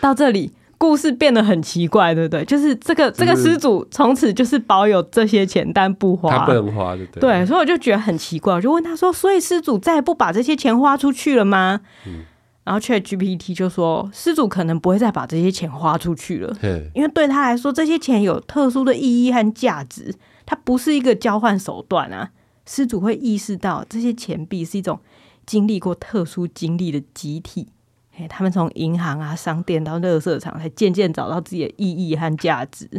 [0.00, 2.44] 到这里，故事变得很奇怪，对不对？
[2.44, 12.24] 就是这个这个失主从此就是保有这些钱，但不花，他不能花，对，对，所以我就觉得很奇怪，我就问他说：“所以失主再也不把这些钱花出去了吗？”嗯，
[12.66, 16.52] 然后 ChatGPT 就说，失主可能不会再把这些钱花出去了，
[16.94, 20.12] 因为对他来说，这些钱有特殊的意义和价值，
[20.44, 22.32] 它不是一个交换手段啊。
[22.66, 24.98] 失主会意识到，这些钱币是一种
[25.46, 27.68] 经历过特殊经历的集体，
[28.10, 32.90] 嘿，他们从银行啊、商店到垃圾场，才渐渐找到自己的意义和价值。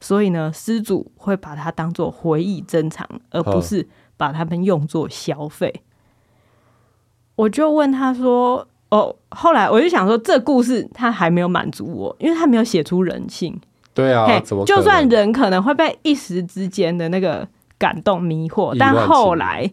[0.00, 5.82] 所以呢，失主会把它当做回忆珍藏，而不是把它们用作消费。
[7.34, 8.68] 我就问他说。
[8.90, 13.58] 哦，后来我就想说，这故事他还没有满足我，因为他没有写出人性。
[13.92, 19.68] 对啊，怎么就算人可能会被一时之间的那个感动迷惑，但后来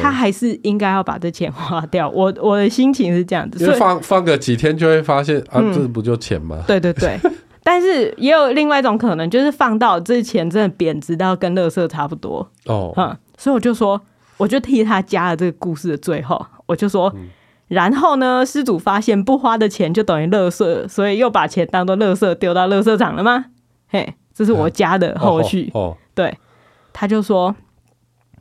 [0.00, 2.08] 他还是应该要把这钱花掉。
[2.08, 6.64] 我我的心情是这样子，所以放放个几天就会发现啊，嗯、这不就钱吗？
[6.66, 7.20] 对对对，
[7.62, 12.92] 但是也有另外一种可能，就是放到这钱真的贬值到跟垃圾差不多哦。
[12.96, 14.00] 嗯，所以我就说，
[14.38, 17.12] 我就替他加了这个故事的最后，我就说。
[17.14, 17.28] 嗯
[17.68, 23.46] 然后呢，失主发现不花的钱就等于垃圾，所以又把钱当做垃圾丢到垃圾场了吗？
[23.88, 25.70] 嘿，这是我家的后续。
[25.74, 26.38] 哦，哦对，
[26.92, 27.56] 他就说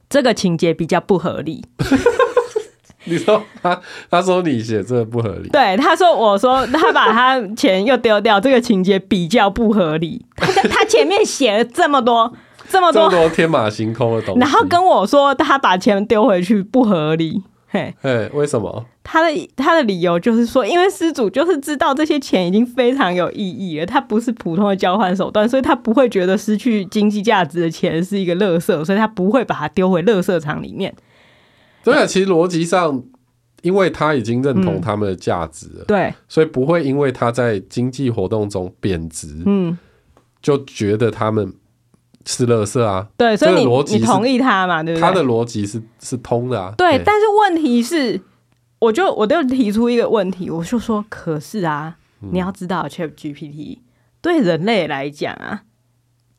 [0.08, 1.66] 这个情节比较不合理。
[3.08, 5.50] 你说他，他说你写这个不合理。
[5.50, 10.26] 对，他说我说他把他钱又丢掉，这个情节比较不合理。
[10.36, 12.34] 他他前面写了这么多
[12.68, 17.44] 这么多，这么多天马行空的东西，然后跟我说他把钱丢回去不合理。
[17.76, 18.86] 嘿，嘿，为什么？
[19.04, 30.96] 他的他的理由就是说，因为失主就是知道这些钱已经非常有意义了，他不是普通的交换手段，所以他不会觉得失去经济价值的钱是一个垃圾，所以他不会把它丢回垃圾场里面。
[31.84, 33.04] 对啊，其实逻辑上，
[33.62, 39.78] 因为他已经认同他们的价值了，嗯，对，所以不会因为他在经济活动中贬值，嗯，
[40.42, 41.54] 就觉得他们。
[42.26, 44.82] 是垃圾啊，对，所以你你同意他嘛？
[44.82, 45.02] 对不对？
[45.02, 46.74] 他的逻辑是是通的啊。
[46.76, 48.20] 对，欸、但是问题是，
[48.80, 53.78] 我就我就提出一个问题，我就说，可是啊，嗯、你要知道，ChatGPT
[54.22, 55.62] 对人类来讲啊，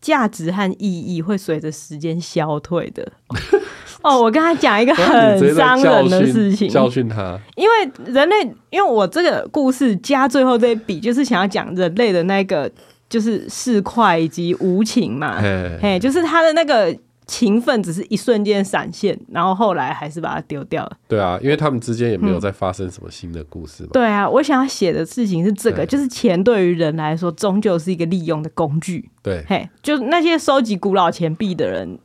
[0.01, 3.13] 价值和意义会随着时间消退的。
[4.03, 12.69] 哦，我跟他讲一个很伤人的事情，教训他，因为人类，因为我这个故事加最后这一笔，就是想要讲人类的那个。
[13.09, 16.97] 就是市侩以及无情嘛，嘿，嘿，就是他的那个
[17.27, 20.97] 情分只是一瞬间闪现，然后后来还是把它丢掉了。
[21.09, 23.91] 对啊，因为他们之间也没有再发生什么新的故事嘛。
[23.93, 29.11] 对啊，我想要写的事情是这个，就是钱对于人来说终究是一个利用的工具。
[29.23, 31.99] 对，嘿，就那些收集古老钱币的人。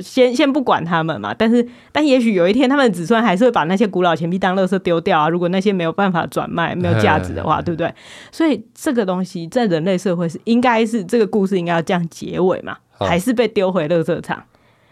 [0.00, 5.28] 先先不管他们嘛，但是但也许有一天，他们的子孙还是会把那些古老钱币当垃圾丢掉啊。
[5.28, 7.92] 如果那些没有办法转卖、没有价值的话，对不对？
[8.32, 12.76] 所以这个东西在人类社会是应该是这个故事应该要这样结尾嘛？
[12.98, 14.42] 还是被丢回垃圾场？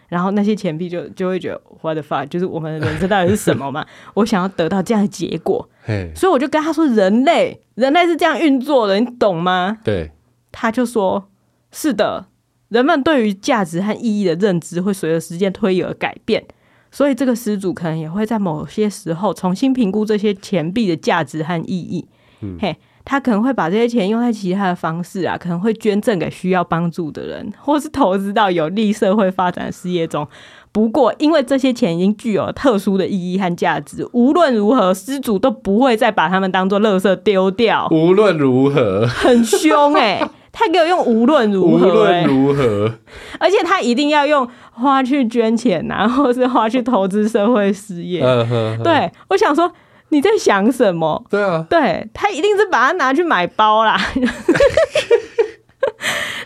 [0.09, 3.83] 然后那些钱币就就会觉得 what the fuck，就是我们的人生到底是什么嘛？
[4.13, 5.67] 我想要得到这样的结果，
[6.15, 9.79] 所以我就跟他说：人类，人类是这样运作的，你懂吗？
[9.83, 10.11] 对，
[10.51, 11.29] 他就说：
[11.71, 12.25] 是的。
[12.73, 16.43] 人们对于价值和意义的认知会随着时间推移而改变，
[16.91, 22.07] 所以这个失主可能也会在某些时候重新评估这些钱币的价值和意义。
[22.41, 30.27] 嗯，嘿，他可能会把这些钱用在其他的方式啊，可能会捐赠给需要帮助的人，或是投资到有利社会发展的事业中。
[30.71, 37.87] 不过，因为这些钱已经具有特殊的意义和价值，无论如何，失主都不会再把它们当做垃圾丢掉。
[37.91, 40.29] 无论如何，很凶哎、欸。
[40.55, 42.93] 他给我用无论如何、欸，无论如何，
[43.39, 48.21] 而且他一定要用花去捐钱啊，或是花去投资社会事业。
[48.83, 49.73] 对，我想说
[50.09, 51.25] 你在想什么？
[51.27, 53.97] 对啊，对他一定是把它拿去买包啦。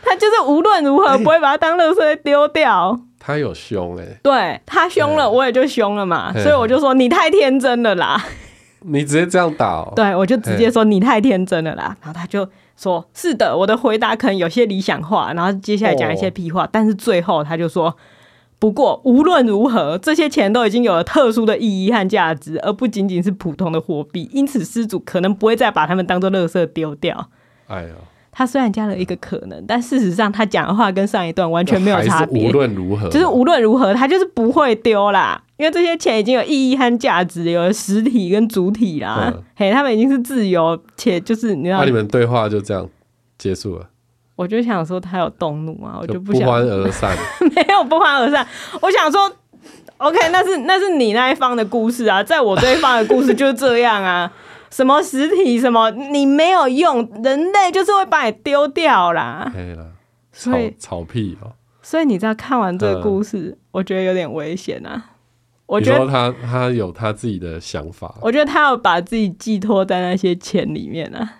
[0.01, 2.97] 他就是无论如何不会把它当垃圾丢掉。
[3.20, 6.32] 他有凶哎、欸，对他凶了，我也就凶了嘛。
[6.32, 8.24] 所以我就说你太天真了啦。
[8.88, 9.91] 你直接这样打、喔？
[9.97, 11.97] 对，我就直接说你太天真了啦。
[12.01, 12.47] 然后他就。
[12.78, 17.97] 说是的，我的回答可能有些理想化，然后接下来讲一些屁话，哦、但是最后他就说，
[18.59, 27.30] 不过无论如何，这些钱都已经有了特殊的意义和价值，而不仅仅是普通的货币，因此失主可能不会再把它们当做垃圾丢掉。
[27.67, 27.89] 哎呀。
[28.38, 32.47] 他虽然加了一个可能，但事实上他讲的话跟上一段完全没有差别。
[32.47, 39.33] 无论如何，就是无论如何，他就是不会丢啦，因为这些钱已经有意义和价值，有了实体跟主体啦。
[39.33, 42.88] 嗯、嘿，他们已经是自由且就是你知道，那、啊、你们对话就这样
[43.39, 43.88] 结束了。
[44.35, 47.17] 我就想说他有动怒啊，我就不不欢而散。
[47.41, 48.45] 没有不欢而散，
[48.81, 49.31] 我想说
[49.97, 54.31] ，OK，那是那是你那一方的故事啊，在我这一方的故事就是这样啊。
[54.70, 59.51] 什么实体什么你没有用，人类就是会把你丢掉啦。
[59.53, 59.91] 可以了，
[60.32, 61.53] 所以草屁哦。
[61.82, 65.11] 所以你知道看完这个故事，呃、我觉得有点危险啊。
[65.65, 68.15] 我觉得他他有他自己的想法。
[68.22, 71.39] 我觉得他要把自己寄托在那些钱里面啊，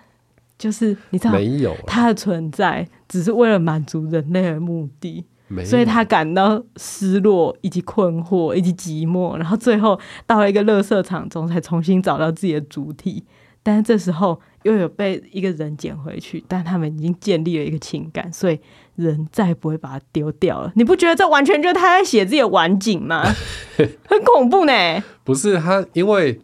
[0.58, 5.24] 就是你知道，没有他的存在只是为了满足人类的目的，
[5.64, 13.24] 所以他感到失落以及困惑以及寂寞，然后最后到了一个垃圾场中才重新找到自己的主体。
[13.62, 18.58] 但是这时候又有被一个人捡回去，但他们已经建立了一个情感，所以
[18.96, 20.72] 人再也不会把它丢掉了。
[20.74, 23.24] 你不觉得这完全就是他在写自己的晚景吗？
[23.76, 24.72] 很恐怖呢。
[25.22, 26.40] 不是他，因为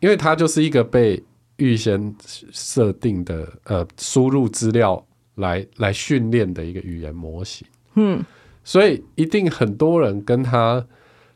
[0.00, 1.22] 因为他就是一个被
[1.56, 2.14] 预先
[2.50, 5.02] 设定的呃输入资料
[5.36, 7.66] 来来训练的一个语言模型。
[7.94, 8.22] 嗯，
[8.66, 10.84] 所以一定很多人跟他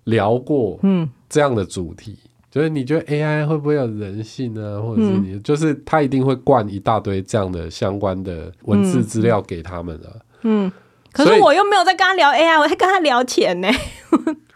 [0.02, 2.18] 聊过嗯这样的主题。
[2.24, 4.82] 嗯就是你觉得 AI 会不会有人性呢？
[4.82, 10.20] 或者是你，就是他一定会灌一大堆这样的相关的文字资料给他们的。
[10.42, 10.72] 嗯，
[11.12, 13.68] 可是我又没有在跟他聊 AI，我在跟他聊钱呢。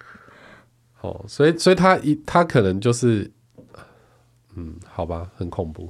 [1.03, 3.31] 哦，所以所以他一他可能就是，
[4.57, 5.89] 嗯，好吧，很恐怖。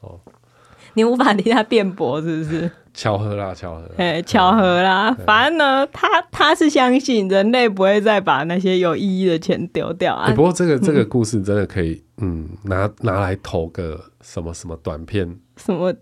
[0.00, 0.18] 哦，
[0.94, 2.70] 你无法替他辩驳，是不是？
[2.94, 3.82] 巧合啦，巧合。
[3.96, 5.14] 哎，巧合啦。
[5.26, 10.30] 反正呢，他他是相信人类不会再把那些有意义的钱丢掉啊。
[10.34, 15.92] 不过这个这个故事真的可以，嗯，拿拿来投个什么什么短片，什么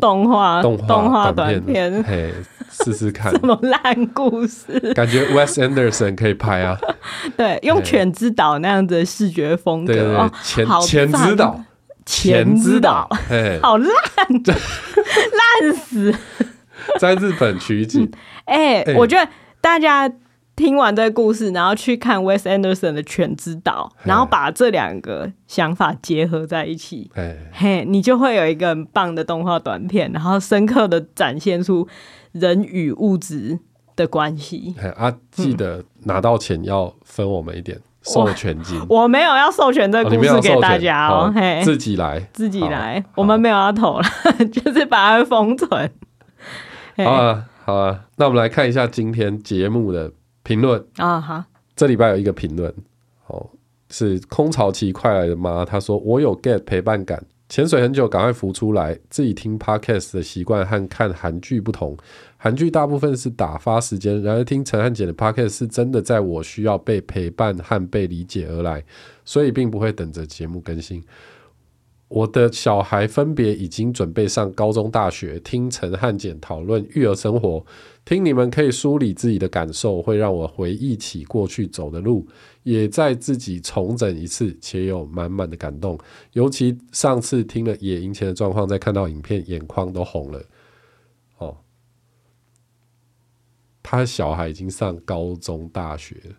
[0.00, 0.78] 动画动
[1.10, 2.32] 画短片，嘿，
[2.70, 3.30] 试试看。
[3.36, 4.80] 什么烂故事？
[4.94, 6.78] 感觉 Wes Anderson 可以拍啊。
[7.36, 11.62] 对，用犬之岛那样子的视觉风格对对，犬犬之岛。
[12.08, 16.14] 钱之岛，哎， 好烂，烂死！
[16.98, 18.10] 在日本取景，
[18.46, 19.30] 哎、欸，欸、我觉得
[19.60, 20.10] 大家
[20.56, 27.10] 听完这个故事，然后去看 Wes Anderson 的《全之岛》，然后把这两个想法结合在一起，
[27.52, 31.86] 嘿，你就会有一个很棒的动画短片，然后深刻的展现出
[32.32, 33.58] 人与物质
[33.94, 34.74] 的关系。
[34.80, 37.78] 哎啊，记得拿到钱要分我们一点。
[38.08, 44.04] 嗯授权金， 我没有要授权这个故事给大家哦，嘿，自己来，自己来，我们没有要投了，
[44.52, 45.90] 就是把它封存。
[46.96, 50.10] 好啊，好啊，那我们来看一下今天节目的
[50.42, 51.44] 评论啊，好，
[51.76, 52.72] 这礼拜有一个评论，
[53.26, 53.50] 哦，
[53.90, 55.64] 是空巢期快来的吗？
[55.68, 57.22] 他说我有 get 陪伴感。
[57.50, 58.94] 潜水很久，赶快浮出来。
[59.08, 61.96] 自己听 podcast 的习惯和看韩剧不同，
[62.40, 68.84] 韩剧大部分是打发时间，然而听陈汉简的 podcast 是真的在我需要被陪伴和被理解而来，
[69.24, 71.02] 所以并不会等着节目更新。
[72.06, 77.66] 我的小孩分别已经准备上高中、大学，听陈汉简讨论育儿生活，
[78.06, 82.26] 听你们可以梳理自己的感受，会让我回忆起过去走的路，
[82.62, 85.98] 也在自己重整一次，且有满满的感动。
[86.32, 90.42] 尤其上次听了野营前的状况，再看到影片，眼眶都红了。
[91.36, 91.58] 哦，
[93.90, 96.34] 他小孩已经上高中、大学了。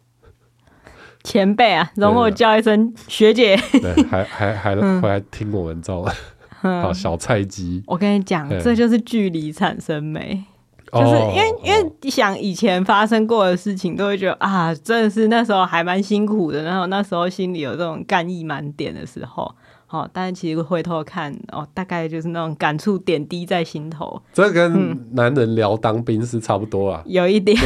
[1.24, 3.58] 前辈啊，容我叫一声学姐。
[3.72, 5.92] 对，还还还 回来听我们这
[6.62, 7.82] 好小菜鸡。
[7.88, 10.44] 我跟你讲，这就是距离产生美，
[10.94, 19.56] 就是因为因为想以前发生过的事情，都会觉得啊，真的是那时候还蛮辛苦的，然后那时候心里有这种干意满点的时候，
[19.92, 24.22] 好，但是其实回头看哦，大概就是那种感触点滴在心头。
[24.32, 27.58] 这跟男人聊当兵是差不多啊，有一点。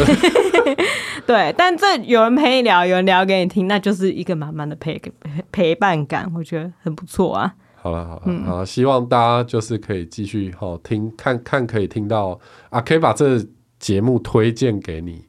[1.28, 5.12] 对，但这有人陪你聊，有人聊给你听，那就是一个满满的陪陪
[5.52, 7.54] 陪伴感，我觉得很不错啊。
[7.76, 13.46] 好了好了，嗯、好，希望大家就是可以继续好听，看看可以听到啊，可以把这
[13.80, 15.26] 节目推荐给你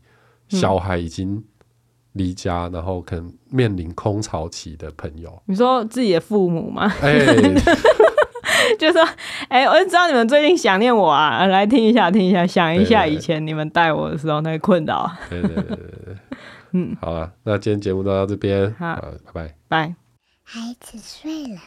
[0.48, 1.42] 小孩已经
[2.14, 5.40] 离家，嗯、然后可能面临空巢期的朋友。
[5.46, 6.92] 你说自己的父母吗？
[7.00, 7.54] 哎、欸。
[8.78, 9.02] 就说，
[9.48, 15.10] 哎、欸，我就知道你们最近想念我啊，来听一下，听一下，想一下以前你们带我的时候那个困扰。
[15.28, 16.16] 对对对对对，
[16.72, 18.96] 嗯，好啊，那今天节目就到这边，好，
[19.32, 19.94] 拜拜，拜。
[20.42, 21.60] 孩子睡了。